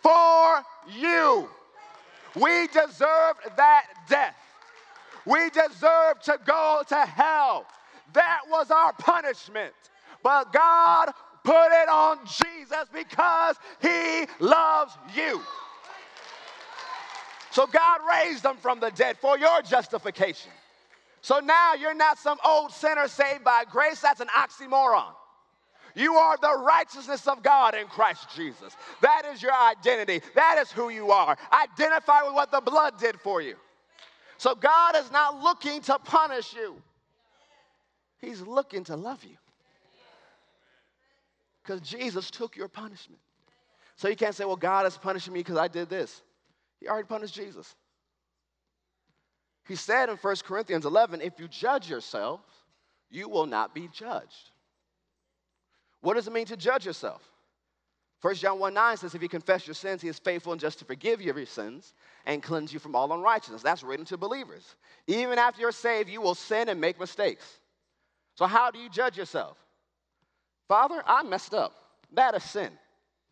[0.09, 0.65] for
[0.99, 1.49] you.
[2.35, 4.37] We deserved that death.
[5.27, 7.67] We deserved to go to hell.
[8.15, 9.75] That was our punishment.
[10.23, 11.13] But God
[11.45, 15.43] put it on Jesus because he loves you.
[17.51, 20.53] So God raised them from the dead for your justification.
[21.21, 24.01] So now you're not some old sinner saved by grace.
[24.01, 25.13] That's an oxymoron.
[25.95, 28.77] You are the righteousness of God in Christ Jesus.
[29.01, 30.21] That is your identity.
[30.35, 31.37] That is who you are.
[31.53, 33.57] Identify with what the blood did for you.
[34.37, 36.81] So God is not looking to punish you,
[38.21, 39.37] He's looking to love you.
[41.63, 43.21] Because Jesus took your punishment.
[43.97, 46.23] So you can't say, well, God is punishing me because I did this.
[46.81, 47.75] He already punished Jesus.
[49.67, 52.41] He said in 1 Corinthians 11, if you judge yourself,
[53.11, 54.51] you will not be judged.
[56.01, 57.23] What does it mean to judge yourself?
[58.21, 60.81] 1 John 1 9 says, If you confess your sins, he is faithful and just
[60.81, 61.95] to forgive you of your sins
[62.27, 63.63] and cleanse you from all unrighteousness.
[63.63, 64.75] That's written to believers.
[65.07, 67.45] Even after you're saved, you will sin and make mistakes.
[68.35, 69.57] So, how do you judge yourself?
[70.67, 71.73] Father, I messed up.
[72.13, 72.71] That is sin.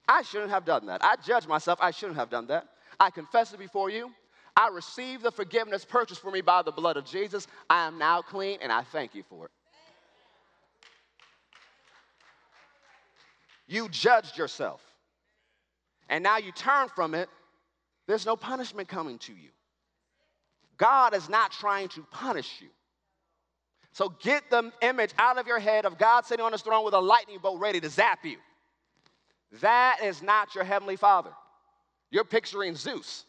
[0.08, 1.02] I shouldn't have done that.
[1.04, 1.80] I judge myself.
[1.82, 2.68] I shouldn't have done that.
[3.00, 4.10] I confess it before you.
[4.56, 7.46] I receive the forgiveness purchased for me by the blood of Jesus.
[7.68, 9.50] I am now clean, and I thank you for it.
[13.66, 14.80] You judged yourself.
[16.08, 17.28] And now you turn from it,
[18.06, 19.48] there's no punishment coming to you.
[20.76, 22.68] God is not trying to punish you.
[23.92, 26.94] So get the image out of your head of God sitting on his throne with
[26.94, 28.36] a lightning bolt ready to zap you.
[29.60, 31.30] That is not your heavenly father.
[32.10, 33.24] You're picturing Zeus.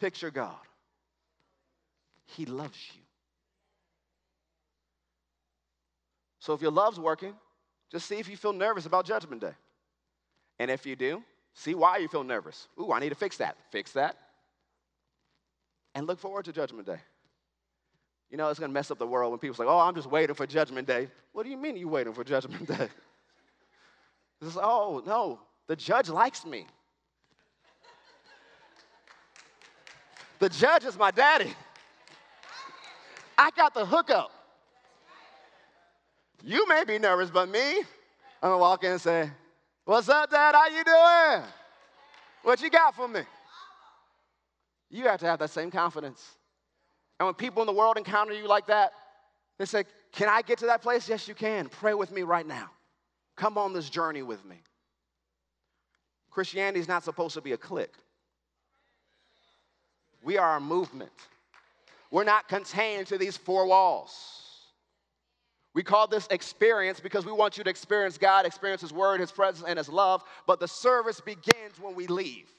[0.00, 0.56] Picture God.
[2.26, 3.02] He loves you.
[6.48, 7.34] So if your love's working,
[7.92, 9.52] just see if you feel nervous about Judgment Day.
[10.58, 11.22] And if you do,
[11.52, 12.68] see why you feel nervous.
[12.80, 13.58] Ooh, I need to fix that.
[13.70, 14.16] Fix that.
[15.94, 17.00] And look forward to Judgment Day.
[18.30, 20.10] You know, it's going to mess up the world when people say, oh, I'm just
[20.10, 21.08] waiting for Judgment Day.
[21.32, 22.88] What do you mean you're waiting for Judgment Day?
[24.40, 26.66] It's, oh, no, the judge likes me.
[30.38, 31.52] The judge is my daddy.
[33.36, 34.30] I got the hookup.
[36.44, 37.84] You may be nervous, but me, I'm
[38.50, 39.30] gonna walk in and say,
[39.84, 40.54] What's up, Dad?
[40.54, 41.48] How you doing?
[42.42, 43.22] What you got for me?
[44.90, 46.36] You have to have that same confidence.
[47.18, 48.92] And when people in the world encounter you like that,
[49.58, 51.08] they say, Can I get to that place?
[51.08, 51.68] Yes, you can.
[51.68, 52.70] Pray with me right now.
[53.36, 54.56] Come on this journey with me.
[56.30, 57.94] Christianity is not supposed to be a clique.
[60.22, 61.10] We are a movement.
[62.10, 64.47] We're not contained to these four walls.
[65.78, 69.30] We call this experience because we want you to experience God, experience His Word, His
[69.30, 70.24] presence, and His love.
[70.44, 72.50] But the service begins when we leave.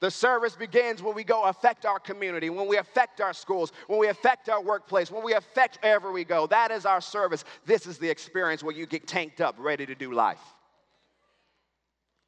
[0.00, 4.00] The service begins when we go affect our community, when we affect our schools, when
[4.00, 6.48] we affect our workplace, when we affect wherever we go.
[6.48, 7.44] That is our service.
[7.66, 10.42] This is the experience where you get tanked up, ready to do life.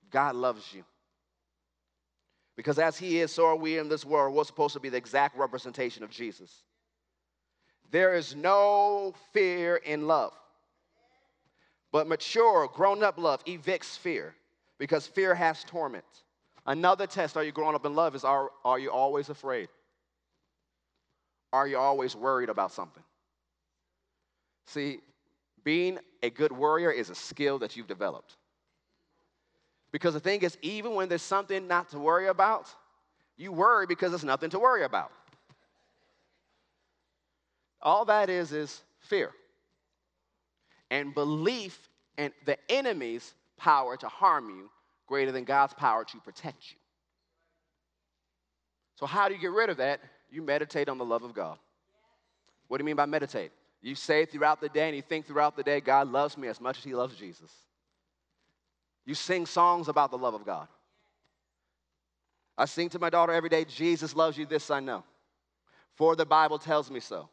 [0.09, 0.85] God loves you.
[2.55, 4.37] Because as He is, so are we in this world.
[4.37, 6.63] We're supposed to be the exact representation of Jesus.
[7.95, 10.33] There is no fear in love.
[11.93, 14.35] But mature, grown up love evicts fear
[14.79, 16.05] because fear has torment.
[16.67, 19.69] Another test are you growing up in love is are, are you always afraid?
[21.53, 23.05] Are you always worried about something?
[24.67, 24.99] See,
[25.63, 28.35] being a good worrier is a skill that you've developed.
[29.93, 32.67] Because the thing is, even when there's something not to worry about,
[33.37, 35.13] you worry because there's nothing to worry about.
[37.85, 39.31] All that is is fear
[40.91, 44.71] and belief in the enemy's power to harm you
[45.07, 46.77] greater than God's power to protect you.
[48.97, 50.01] So, how do you get rid of that?
[50.31, 51.59] You meditate on the love of God.
[52.69, 53.53] What do you mean by meditate?
[53.83, 56.61] You say throughout the day and you think throughout the day, God loves me as
[56.61, 57.53] much as He loves Jesus.
[59.05, 60.69] You sing songs about the love of God.
[62.57, 65.05] I sing to my daughter every day, Jesus loves you, this I know.
[65.95, 67.29] For the Bible tells me so.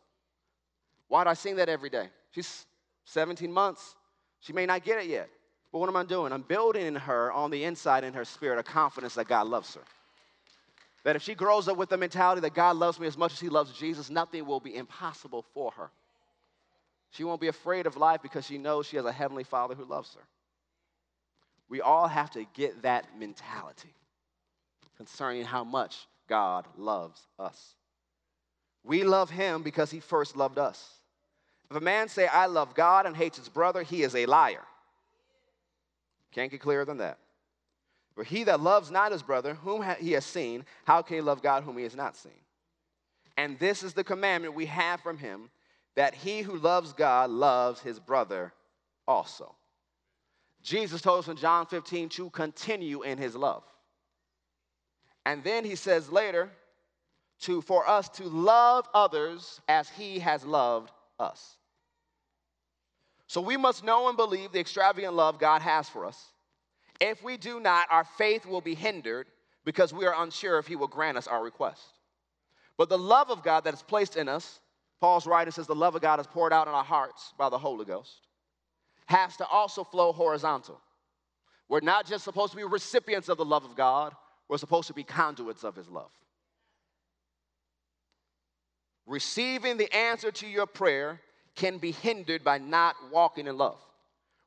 [1.12, 2.08] Why do I sing that every day?
[2.30, 2.66] She's
[3.04, 3.96] 17 months.
[4.40, 5.28] She may not get it yet.
[5.70, 6.32] But what am I doing?
[6.32, 9.76] I'm building in her on the inside in her spirit a confidence that God loves
[9.76, 9.82] her.
[11.04, 13.42] That if she grows up with the mentality that God loves me as much as
[13.42, 15.92] He loves Jesus, nothing will be impossible for her.
[17.10, 19.84] She won't be afraid of life because she knows she has a Heavenly Father who
[19.84, 20.22] loves her.
[21.68, 23.94] We all have to get that mentality
[24.96, 27.76] concerning how much God loves us.
[28.86, 31.01] We love Him because He first loved us.
[31.72, 34.66] If a man say, I love God and hates his brother, he is a liar.
[36.34, 37.18] Can't get clearer than that.
[38.14, 41.42] For he that loves not his brother, whom he has seen, how can he love
[41.42, 42.34] God whom he has not seen?
[43.38, 45.50] And this is the commandment we have from him
[45.96, 48.52] that he who loves God loves his brother
[49.08, 49.56] also.
[50.62, 53.64] Jesus told us in John 15 to continue in his love.
[55.26, 56.50] And then he says later,
[57.44, 61.58] to, for us to love others as he has loved us.
[63.32, 66.22] So we must know and believe the extravagant love God has for us.
[67.00, 69.26] If we do not, our faith will be hindered
[69.64, 71.82] because we are unsure if He will grant us our request.
[72.76, 74.60] But the love of God that is placed in us,
[75.00, 77.58] Paul's writer says the love of God is poured out in our hearts by the
[77.58, 78.28] Holy Ghost,
[79.06, 80.82] has to also flow horizontal.
[81.70, 84.14] We're not just supposed to be recipients of the love of God,
[84.50, 86.12] we're supposed to be conduits of His love.
[89.06, 91.22] Receiving the answer to your prayer
[91.56, 93.80] can be hindered by not walking in love.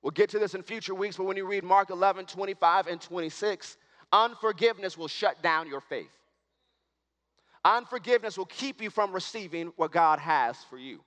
[0.02, 3.00] We'll get to this in future weeks, but when you read Mark 11, 25, and
[3.00, 3.76] 26,
[4.12, 6.12] unforgiveness will shut down your faith.
[7.64, 11.00] Unforgiveness will keep you from receiving what God has for you.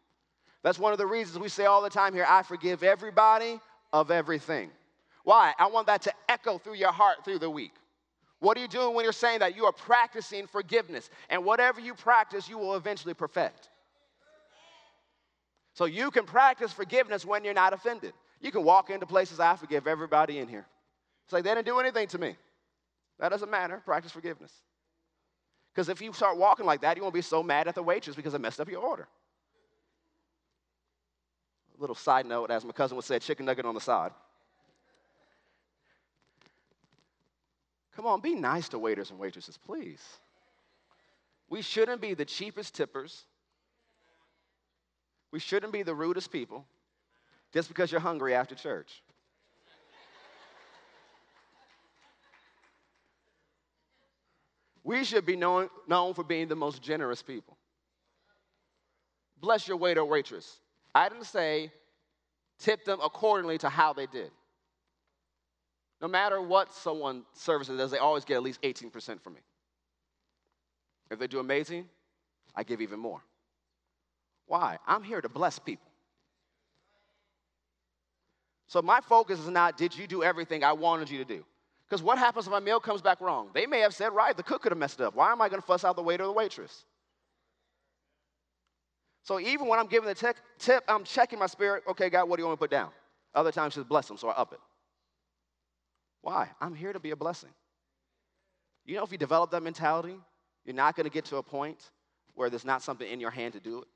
[0.63, 3.59] That's one of the reasons we say all the time here I forgive everybody
[3.93, 4.71] of everything.
[5.23, 5.53] Why?
[5.59, 7.73] I want that to echo through your heart through the week.
[8.39, 9.55] What are you doing when you're saying that?
[9.55, 11.09] You are practicing forgiveness.
[11.29, 13.69] And whatever you practice, you will eventually perfect.
[15.77, 18.13] So you can practice forgiveness when you're not offended.
[18.41, 20.65] You can walk into places, I forgive everybody in here.
[21.23, 22.35] It's like they didn't do anything to me.
[23.19, 23.79] That doesn't matter.
[23.85, 24.51] Practice forgiveness.
[25.71, 28.15] Because if you start walking like that, you won't be so mad at the waitress
[28.15, 29.07] because it messed up your order.
[31.77, 34.13] A little side note, as my cousin would say, chicken nugget on the side.
[37.95, 40.01] Come on, be nice to waiters and waitresses, please.
[41.49, 43.25] We shouldn't be the cheapest tippers.
[45.31, 46.65] We shouldn't be the rudest people
[47.53, 49.03] just because you're hungry after church.
[54.83, 57.57] We should be known, known for being the most generous people.
[59.41, 60.61] Bless your waiter waitress.
[60.95, 61.71] I didn't say
[62.57, 64.31] tip them accordingly to how they did.
[66.01, 69.41] No matter what someone services does, they always get at least 18% from me.
[71.11, 71.89] If they do amazing,
[72.55, 73.21] I give even more.
[74.47, 74.79] Why?
[74.87, 75.91] I'm here to bless people.
[78.67, 81.45] So my focus is not, did you do everything I wanted you to do?
[81.87, 83.49] Because what happens if my meal comes back wrong?
[83.53, 85.15] They may have said, right, the cook could have messed it up.
[85.15, 86.83] Why am I going to fuss out the waiter or the waitress?
[89.23, 91.83] So even when I'm giving the tip, I'm checking my spirit.
[91.87, 92.89] Okay, God, what do you want me to put down?
[93.33, 94.59] Other times, just bless them, so I up it.
[96.21, 96.49] Why?
[96.59, 97.49] I'm here to be a blessing.
[98.85, 100.17] You know, if you develop that mentality,
[100.65, 101.91] you're not going to get to a point
[102.35, 103.87] where there's not something in your hand to do it.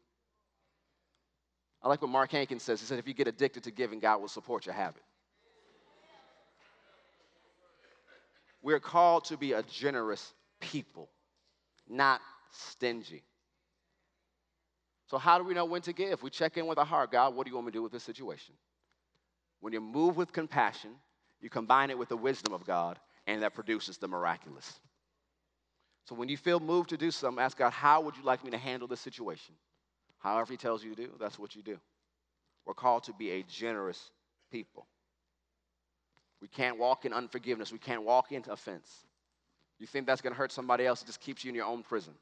[1.83, 2.79] I like what Mark Hankins says.
[2.79, 5.01] He said, if you get addicted to giving, God will support your habit.
[8.61, 11.09] We're called to be a generous people,
[11.89, 12.21] not
[12.51, 13.23] stingy.
[15.07, 16.21] So, how do we know when to give?
[16.21, 17.91] We check in with our heart God, what do you want me to do with
[17.91, 18.53] this situation?
[19.59, 20.91] When you move with compassion,
[21.41, 24.79] you combine it with the wisdom of God, and that produces the miraculous.
[26.05, 28.51] So, when you feel moved to do something, ask God, how would you like me
[28.51, 29.55] to handle this situation?
[30.21, 31.77] However, He tells you to do, that's what you do.
[32.65, 34.11] We're called to be a generous
[34.51, 34.85] people.
[36.41, 37.71] We can't walk in unforgiveness.
[37.71, 38.89] We can't walk into offense.
[39.79, 41.83] You think that's going to hurt somebody else, it just keeps you in your own
[41.83, 42.13] prison.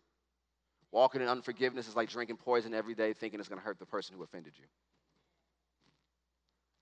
[0.92, 3.86] Walking in unforgiveness is like drinking poison every day, thinking it's going to hurt the
[3.86, 4.66] person who offended you.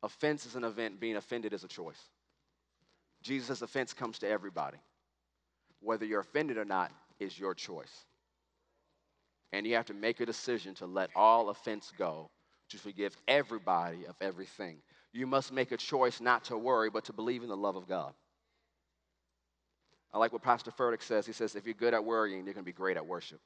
[0.04, 2.00] Offense is an event, being offended is a choice.
[3.24, 4.78] Jesus' offense comes to everybody.
[5.82, 8.06] Whether you're offended or not is your choice.
[9.54, 12.30] And you have to make a decision to let all offense go,
[12.70, 14.78] to forgive everybody of everything.
[15.14, 17.88] You must make a choice not to worry, but to believe in the love of
[17.88, 18.14] God.
[20.14, 21.26] I like what Pastor Furtick says.
[21.26, 23.40] He says, if you're good at worrying, you're going to be great at worship.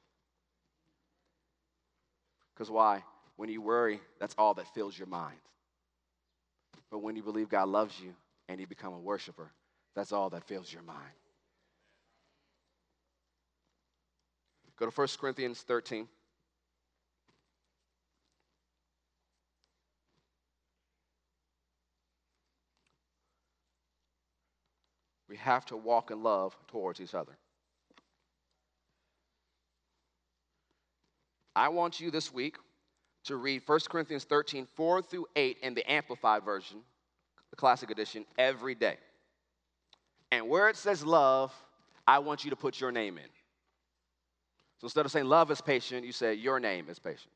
[2.54, 3.04] Because why?
[3.36, 5.38] When you worry, that's all that fills your mind.
[6.90, 8.14] But when you believe God loves you
[8.48, 9.50] and you become a worshiper,
[9.94, 10.98] that's all that fills your mind.
[14.82, 16.08] Go to 1 Corinthians 13.
[25.28, 27.30] We have to walk in love towards each other.
[31.54, 32.56] I want you this week
[33.26, 36.78] to read 1 Corinthians 13, 4 through 8 in the Amplified Version,
[37.50, 38.96] the Classic Edition, every day.
[40.32, 41.54] And where it says love,
[42.04, 43.41] I want you to put your name in.
[44.82, 47.30] So instead of saying love is patient, you say your name is patient.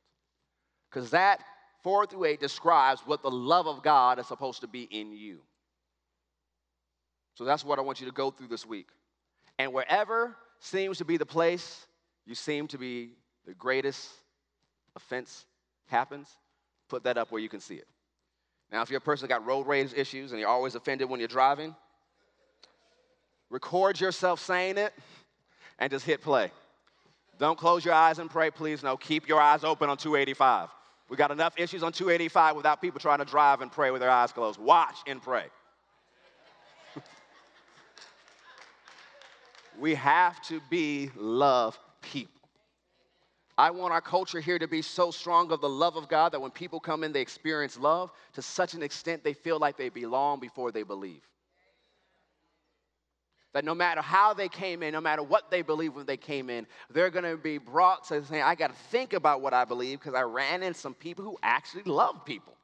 [0.90, 1.44] Because that
[1.84, 5.38] 4 through 8 describes what the love of God is supposed to be in you.
[7.36, 8.88] So that's what I want you to go through this week.
[9.60, 11.86] And wherever seems to be the place
[12.24, 13.10] you seem to be
[13.46, 14.10] the greatest
[14.96, 15.46] offense
[15.86, 16.28] happens,
[16.88, 17.86] put that up where you can see it.
[18.72, 21.20] Now, if you're a person that got road rage issues and you're always offended when
[21.20, 21.76] you're driving,
[23.50, 24.92] record yourself saying it
[25.78, 26.50] and just hit play.
[27.38, 28.82] Don't close your eyes and pray, please.
[28.82, 30.70] No, keep your eyes open on 285.
[31.08, 34.10] We got enough issues on 285 without people trying to drive and pray with their
[34.10, 34.58] eyes closed.
[34.58, 35.44] Watch and pray.
[39.78, 42.32] we have to be love people.
[43.58, 46.40] I want our culture here to be so strong of the love of God that
[46.40, 49.88] when people come in, they experience love to such an extent they feel like they
[49.88, 51.22] belong before they believe.
[53.56, 56.50] That no matter how they came in, no matter what they believe when they came
[56.50, 59.64] in, they're going to be brought to saying, I got to think about what I
[59.64, 62.54] believe because I ran into some people who actually love people.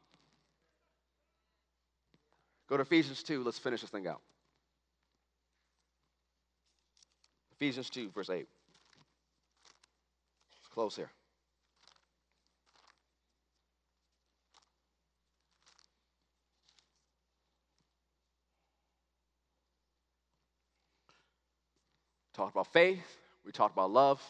[2.68, 3.42] Go to Ephesians 2.
[3.42, 4.20] Let's finish this thing out.
[7.52, 8.46] Ephesians 2, verse 8.
[10.58, 11.10] Let's close here.
[22.42, 24.20] Talked about faith, we talked about love.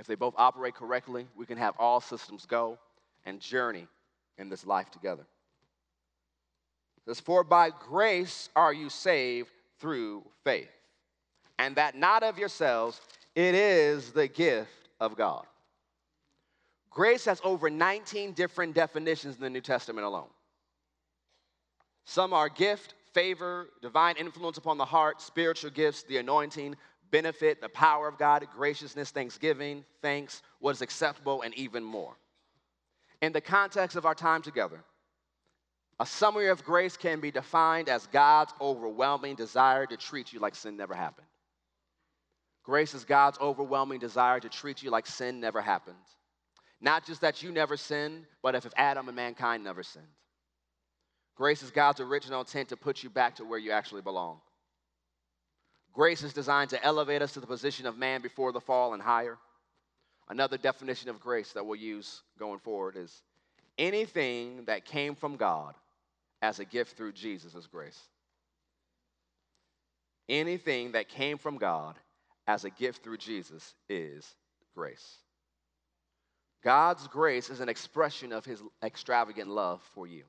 [0.00, 2.80] If they both operate correctly, we can have all systems go
[3.26, 3.86] and journey
[4.38, 5.24] in this life together.
[7.04, 10.68] Says, For by grace are you saved through faith,
[11.60, 13.00] and that not of yourselves,
[13.36, 15.46] it is the gift of God.
[16.90, 20.30] Grace has over 19 different definitions in the New Testament alone.
[22.04, 26.74] Some are gift, favor, divine influence upon the heart, spiritual gifts, the anointing,
[27.10, 32.16] benefit, the power of God, graciousness, thanksgiving, thanks, what is acceptable, and even more.
[33.20, 34.84] In the context of our time together,
[36.00, 40.54] a summary of grace can be defined as God's overwhelming desire to treat you like
[40.54, 41.26] sin never happened.
[42.62, 45.96] Grace is God's overwhelming desire to treat you like sin never happened.
[46.80, 50.06] Not just that you never sinned, but if Adam and mankind never sinned.
[51.34, 54.40] Grace is God's original intent to put you back to where you actually belong.
[55.92, 59.02] Grace is designed to elevate us to the position of man before the fall and
[59.02, 59.38] higher.
[60.28, 63.22] Another definition of grace that we'll use going forward is
[63.78, 65.74] anything that came from God
[66.42, 67.98] as a gift through Jesus is grace.
[70.28, 71.96] Anything that came from God
[72.46, 74.34] as a gift through Jesus is
[74.74, 75.16] grace.
[76.62, 80.24] God's grace is an expression of his extravagant love for you.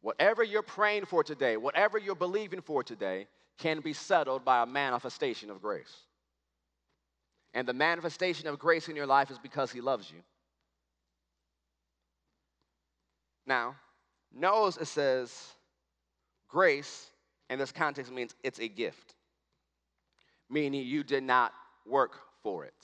[0.00, 3.26] Whatever you're praying for today, whatever you're believing for today,
[3.58, 5.94] can be settled by a manifestation of grace.
[7.52, 10.18] And the manifestation of grace in your life is because He loves you.
[13.46, 13.76] Now,
[14.34, 15.52] notice it says
[16.48, 17.10] grace
[17.50, 19.14] in this context means it's a gift,
[20.50, 21.52] meaning you did not
[21.86, 22.74] work for it.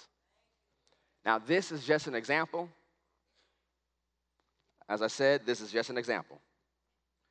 [1.25, 2.69] Now, this is just an example.
[4.89, 6.41] As I said, this is just an example.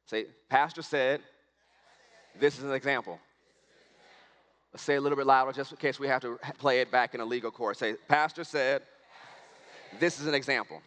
[0.06, 1.22] Say, Pastor said,
[2.40, 3.20] this is an example.
[4.74, 7.16] Let's say a little bit louder just in case we have to play it back
[7.16, 7.78] in a legal court.
[7.78, 8.84] Say, Pastor said,
[10.00, 10.82] this is an example.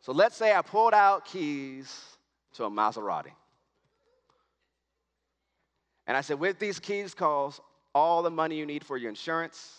[0.00, 2.16] So let's say I pulled out keys
[2.54, 3.32] to a Maserati.
[6.06, 7.60] And I said, with these keys calls
[7.96, 9.72] all the money you need for your insurance.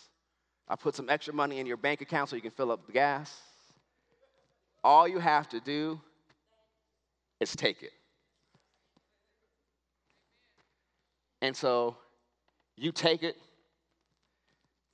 [0.68, 2.92] I put some extra money in your bank account so you can fill up the
[2.92, 3.40] gas.
[4.84, 6.02] All you have to do
[7.40, 7.92] is take it.
[11.42, 11.96] And so
[12.78, 13.36] you take it,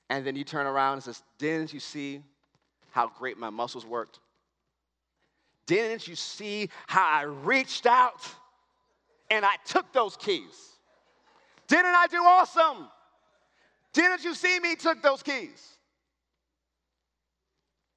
[0.09, 2.21] and then you turn around and says, Didn't you see
[2.91, 4.19] how great my muscles worked?
[5.65, 8.21] Didn't you see how I reached out
[9.31, 10.69] and I took those keys?
[11.67, 12.87] Didn't I do awesome?
[13.93, 15.77] Didn't you see me took those keys?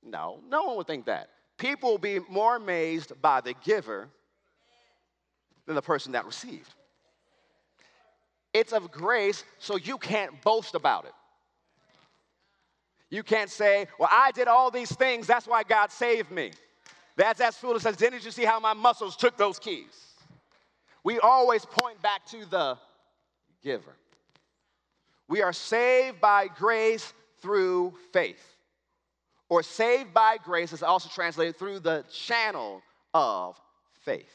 [0.04, 1.30] No, no one would think that.
[1.58, 4.08] People will be more amazed by the giver
[5.66, 6.75] than the person that received.
[8.56, 11.12] It's of grace, so you can't boast about it.
[13.10, 16.52] You can't say, Well, I did all these things, that's why God saved me.
[17.16, 20.14] That's as foolish as, Didn't you see how my muscles took those keys?
[21.04, 22.78] We always point back to the
[23.62, 23.94] giver.
[25.28, 28.56] We are saved by grace through faith.
[29.50, 32.80] Or saved by grace is also translated through the channel
[33.12, 33.60] of
[34.00, 34.32] faith.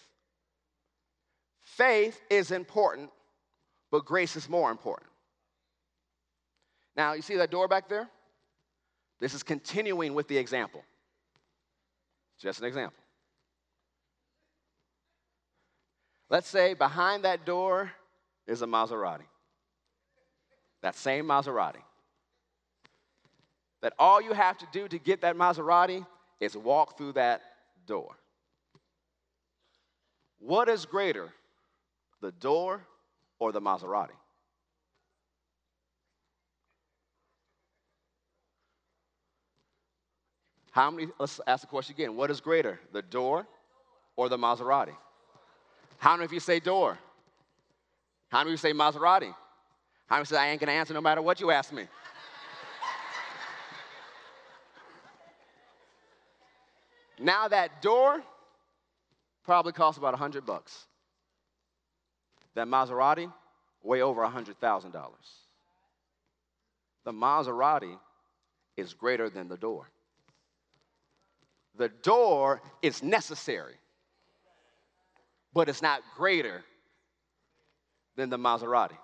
[1.63, 3.09] Faith is important
[3.91, 5.09] but grace is more important.
[6.95, 8.09] Now, you see that door back there?
[9.19, 10.83] This is continuing with the example.
[12.39, 12.97] Just an example.
[16.29, 17.91] Let's say behind that door
[18.47, 19.27] is a Maserati.
[20.81, 21.83] That same Maserati.
[23.81, 26.05] That all you have to do to get that Maserati
[26.39, 27.41] is walk through that
[27.85, 28.15] door.
[30.39, 31.29] What is greater,
[32.21, 32.81] the door
[33.41, 34.15] or the Maserati?
[40.69, 42.15] How many, let's ask the question again.
[42.15, 43.47] What is greater, the door
[44.15, 44.93] or the Maserati?
[45.97, 46.99] How many of you say door?
[48.29, 49.33] How many of you say Maserati?
[50.05, 51.83] How many say I ain't gonna answer no matter what you ask me?
[57.19, 58.21] now that door
[59.43, 60.85] probably costs about a hundred bucks
[62.55, 63.31] that Maserati
[63.83, 65.03] way over $100,000.
[67.03, 67.97] The Maserati
[68.77, 69.89] is greater than the door.
[71.77, 73.75] The door is necessary.
[75.53, 76.63] but it's not greater
[78.15, 78.97] than the Maserati.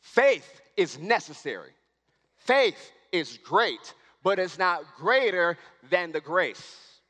[0.00, 1.70] Faith is necessary.
[2.36, 5.56] Faith is great, but it's not greater
[5.90, 7.00] than the grace.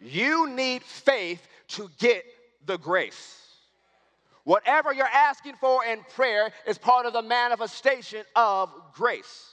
[0.00, 2.24] You need faith to get
[2.66, 3.47] the grace.
[4.48, 9.52] Whatever you're asking for in prayer is part of the manifestation of grace.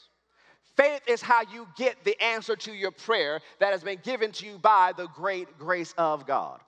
[0.77, 4.45] Faith is how you get the answer to your prayer that has been given to
[4.45, 6.61] you by the great grace of God,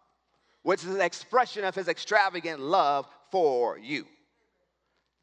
[0.63, 4.05] which is an expression of his extravagant love for you.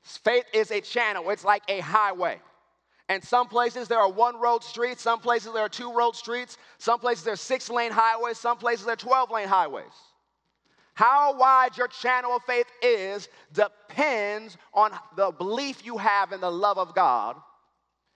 [0.01, 2.41] Faith is a channel, it's like a highway.
[3.11, 6.57] And some places there are one road streets, some places there are two road streets,
[6.79, 9.93] some places there are six lane highways, some places there are 12 lane highways.
[10.95, 16.51] How wide your channel of faith is depends on the belief you have in the
[16.51, 17.36] love of God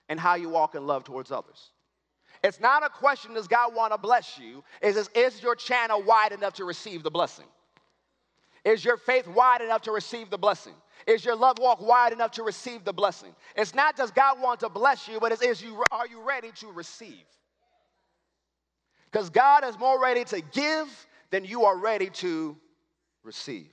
[0.07, 1.71] and how you walk in love towards others.
[2.41, 4.63] It's not a question, does God want to bless you?
[4.81, 7.45] Is, is your channel wide enough to receive the blessing?
[8.63, 10.73] Is your faith wide enough to receive the blessing?
[11.05, 13.35] Is your love walk wide enough to receive the blessing?
[13.55, 16.51] It's not does God want to bless you, but it's is you are you ready
[16.55, 17.25] to receive?
[19.11, 22.57] Because God is more ready to give than you are ready to
[23.23, 23.71] receive.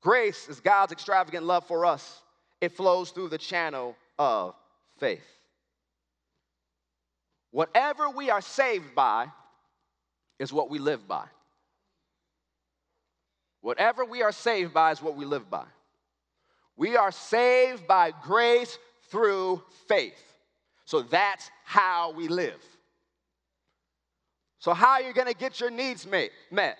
[0.00, 2.22] Grace is God's extravagant love for us.
[2.60, 4.54] It flows through the channel of
[4.98, 5.24] faith.
[7.50, 9.26] Whatever we are saved by
[10.38, 11.24] is what we live by.
[13.60, 15.64] Whatever we are saved by is what we live by.
[16.76, 18.78] We are saved by grace
[19.10, 20.20] through faith.
[20.84, 22.62] So that's how we live.
[24.58, 26.78] So, how are you going to get your needs met?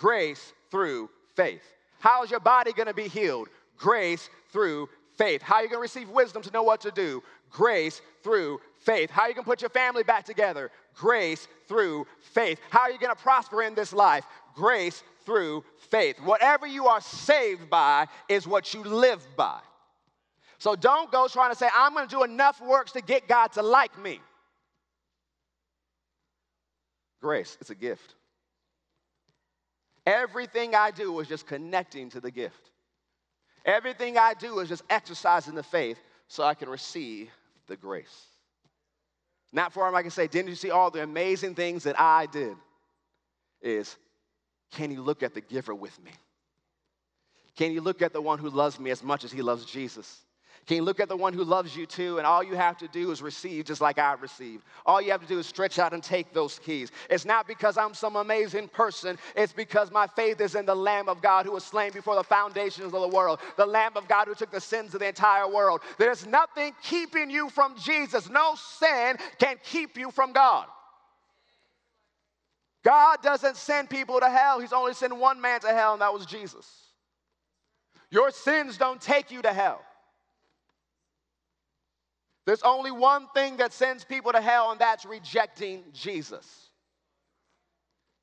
[0.00, 1.62] Grace through faith.
[1.98, 3.48] How is your body going to be healed?
[3.76, 4.88] Grace through
[5.18, 5.42] faith.
[5.42, 7.22] How are you going to receive wisdom to know what to do?
[7.50, 9.10] Grace through faith.
[9.10, 10.70] How are you going to put your family back together?
[10.94, 12.58] Grace through faith.
[12.70, 14.24] How are you going to prosper in this life?
[14.54, 16.16] Grace through faith.
[16.24, 19.60] Whatever you are saved by is what you live by.
[20.56, 23.52] So don't go trying to say, I'm going to do enough works to get God
[23.52, 24.18] to like me.
[27.20, 28.14] Grace, it's a gift.
[30.06, 32.70] Everything I do is just connecting to the gift.
[33.64, 35.98] Everything I do is just exercising the faith
[36.28, 37.30] so I can receive
[37.66, 38.26] the grace.
[39.52, 42.26] Not for him, I can say, Didn't you see all the amazing things that I
[42.26, 42.56] did?
[43.60, 43.96] Is
[44.72, 46.12] can you look at the giver with me?
[47.56, 50.24] Can you look at the one who loves me as much as he loves Jesus?
[50.66, 52.18] Can you look at the one who loves you too?
[52.18, 54.62] And all you have to do is receive just like I received.
[54.86, 56.92] All you have to do is stretch out and take those keys.
[57.08, 61.08] It's not because I'm some amazing person, it's because my faith is in the Lamb
[61.08, 64.28] of God who was slain before the foundations of the world, the Lamb of God
[64.28, 65.80] who took the sins of the entire world.
[65.98, 68.28] There's nothing keeping you from Jesus.
[68.28, 70.66] No sin can keep you from God.
[72.84, 76.12] God doesn't send people to hell, He's only sent one man to hell, and that
[76.12, 76.66] was Jesus.
[78.10, 79.80] Your sins don't take you to hell.
[82.46, 86.70] There's only one thing that sends people to hell, and that's rejecting Jesus.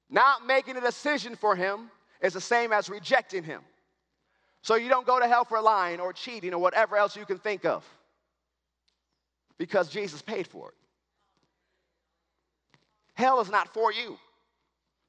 [0.09, 1.91] Not making a decision for Him
[2.21, 3.61] is the same as rejecting Him.
[4.61, 7.37] So you don't go to hell for lying or cheating or whatever else you can
[7.37, 7.85] think of
[9.57, 10.75] because Jesus paid for it.
[13.13, 14.17] Hell is not for you.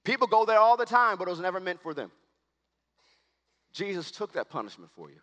[0.04, 2.10] People go there all the time, but it was never meant for them.
[3.72, 5.18] Jesus took that punishment for you.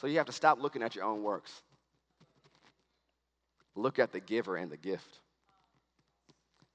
[0.00, 1.50] So you have to stop looking at your own works.
[3.74, 5.20] Look at the giver and the gift.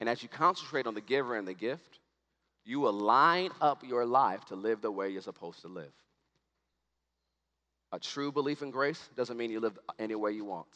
[0.00, 2.00] And as you concentrate on the giver and the gift,
[2.64, 5.92] you will line up your life to live the way you're supposed to live.
[7.92, 10.68] A true belief in grace doesn't mean you live any way you want.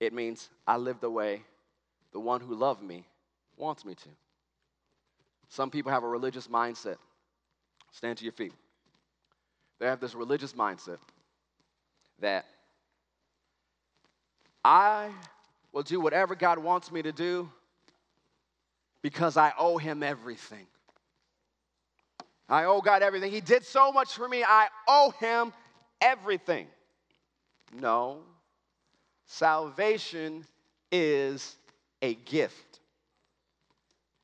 [0.00, 1.42] It means I live the way
[2.12, 3.06] the one who loved me
[3.56, 4.08] wants me to.
[5.48, 6.96] Some people have a religious mindset.
[7.92, 8.54] Stand to your feet.
[9.80, 10.98] They have this religious mindset
[12.20, 12.44] that
[14.62, 15.08] I
[15.72, 17.50] will do whatever God wants me to do
[19.00, 20.66] because I owe Him everything.
[22.46, 23.32] I owe God everything.
[23.32, 25.52] He did so much for me, I owe Him
[26.00, 26.66] everything.
[27.72, 28.18] No,
[29.24, 30.44] salvation
[30.92, 31.56] is
[32.02, 32.80] a gift.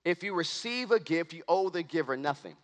[0.04, 2.56] If you receive a gift, you owe the giver nothing.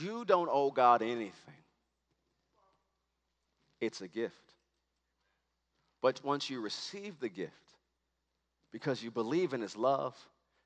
[0.00, 1.32] You don't owe God anything,
[3.80, 4.36] it's a gift.
[6.02, 7.52] But once you receive the gift,
[8.72, 10.16] because you believe in His love,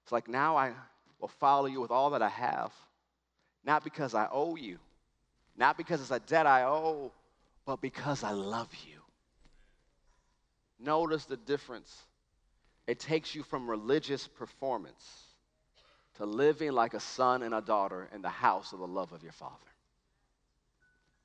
[0.04, 0.72] it's like now I
[1.20, 2.72] will follow you with all that I have,
[3.64, 4.78] not because I owe you,
[5.56, 7.12] not because it's a debt I owe,
[7.66, 9.00] but because I love you.
[10.80, 11.94] Notice the difference
[12.86, 15.24] It takes you from religious performance
[16.20, 19.22] to living like a son and a daughter in the house of the love of
[19.22, 19.54] your Father.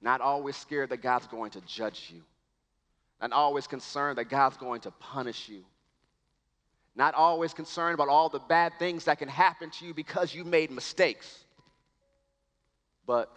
[0.02, 2.22] Not always scared that God's going to judge you,
[3.20, 5.66] not always concerned that God's going to punish you,
[6.96, 10.46] not always concerned about all the bad things that can happen to you because you
[10.46, 11.44] made mistakes.
[13.06, 13.30] But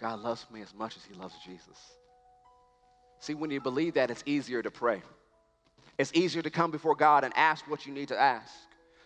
[0.00, 1.78] God loves me as much as He loves Jesus.
[3.20, 5.02] See, when you believe that, it's easier to pray.
[5.98, 8.50] It's easier to come before God and ask what you need to ask,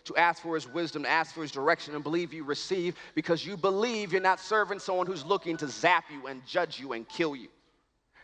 [0.09, 3.45] to ask for His wisdom, to ask for His direction, and believe you receive because
[3.45, 7.07] you believe you're not serving someone who's looking to zap you and judge you and
[7.07, 7.47] kill you.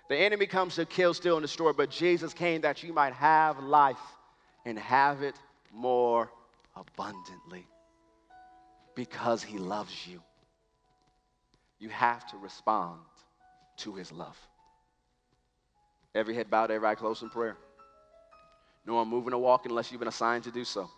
[0.10, 3.60] The enemy comes to kill, steal, and destroy, but Jesus came that you might have
[3.60, 3.98] life
[4.66, 5.36] and have it
[5.72, 6.32] more
[6.76, 7.66] abundantly
[8.96, 10.22] because He loves you.
[11.80, 13.00] You have to respond
[13.78, 14.38] to His love.
[16.16, 17.58] Every head bowed, every eye closed in prayer.
[18.88, 20.90] No one moving or walking unless you've been assigned to do so.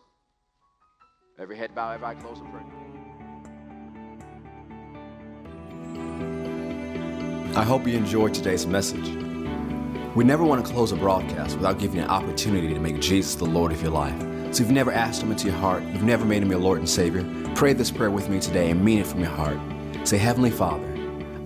[1.39, 2.65] Every head bowed, every eye closed in prayer.
[7.55, 9.07] I hope you enjoyed today's message.
[10.15, 13.35] We never want to close a broadcast without giving you an opportunity to make Jesus
[13.35, 14.19] the Lord of your life.
[14.19, 16.79] So if you've never asked Him into your heart, you've never made Him your Lord
[16.79, 17.23] and Savior,
[17.53, 19.59] pray this prayer with me today and mean it from your heart.
[20.05, 20.91] Say, Heavenly Father,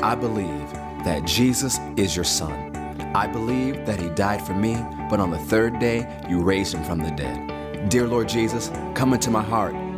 [0.02, 0.72] I believe
[1.04, 2.74] that Jesus is your Son.
[3.14, 4.76] I believe that He died for me,
[5.10, 7.90] but on the third day you raised Him from the dead.
[7.90, 9.74] Dear Lord Jesus, come into my heart,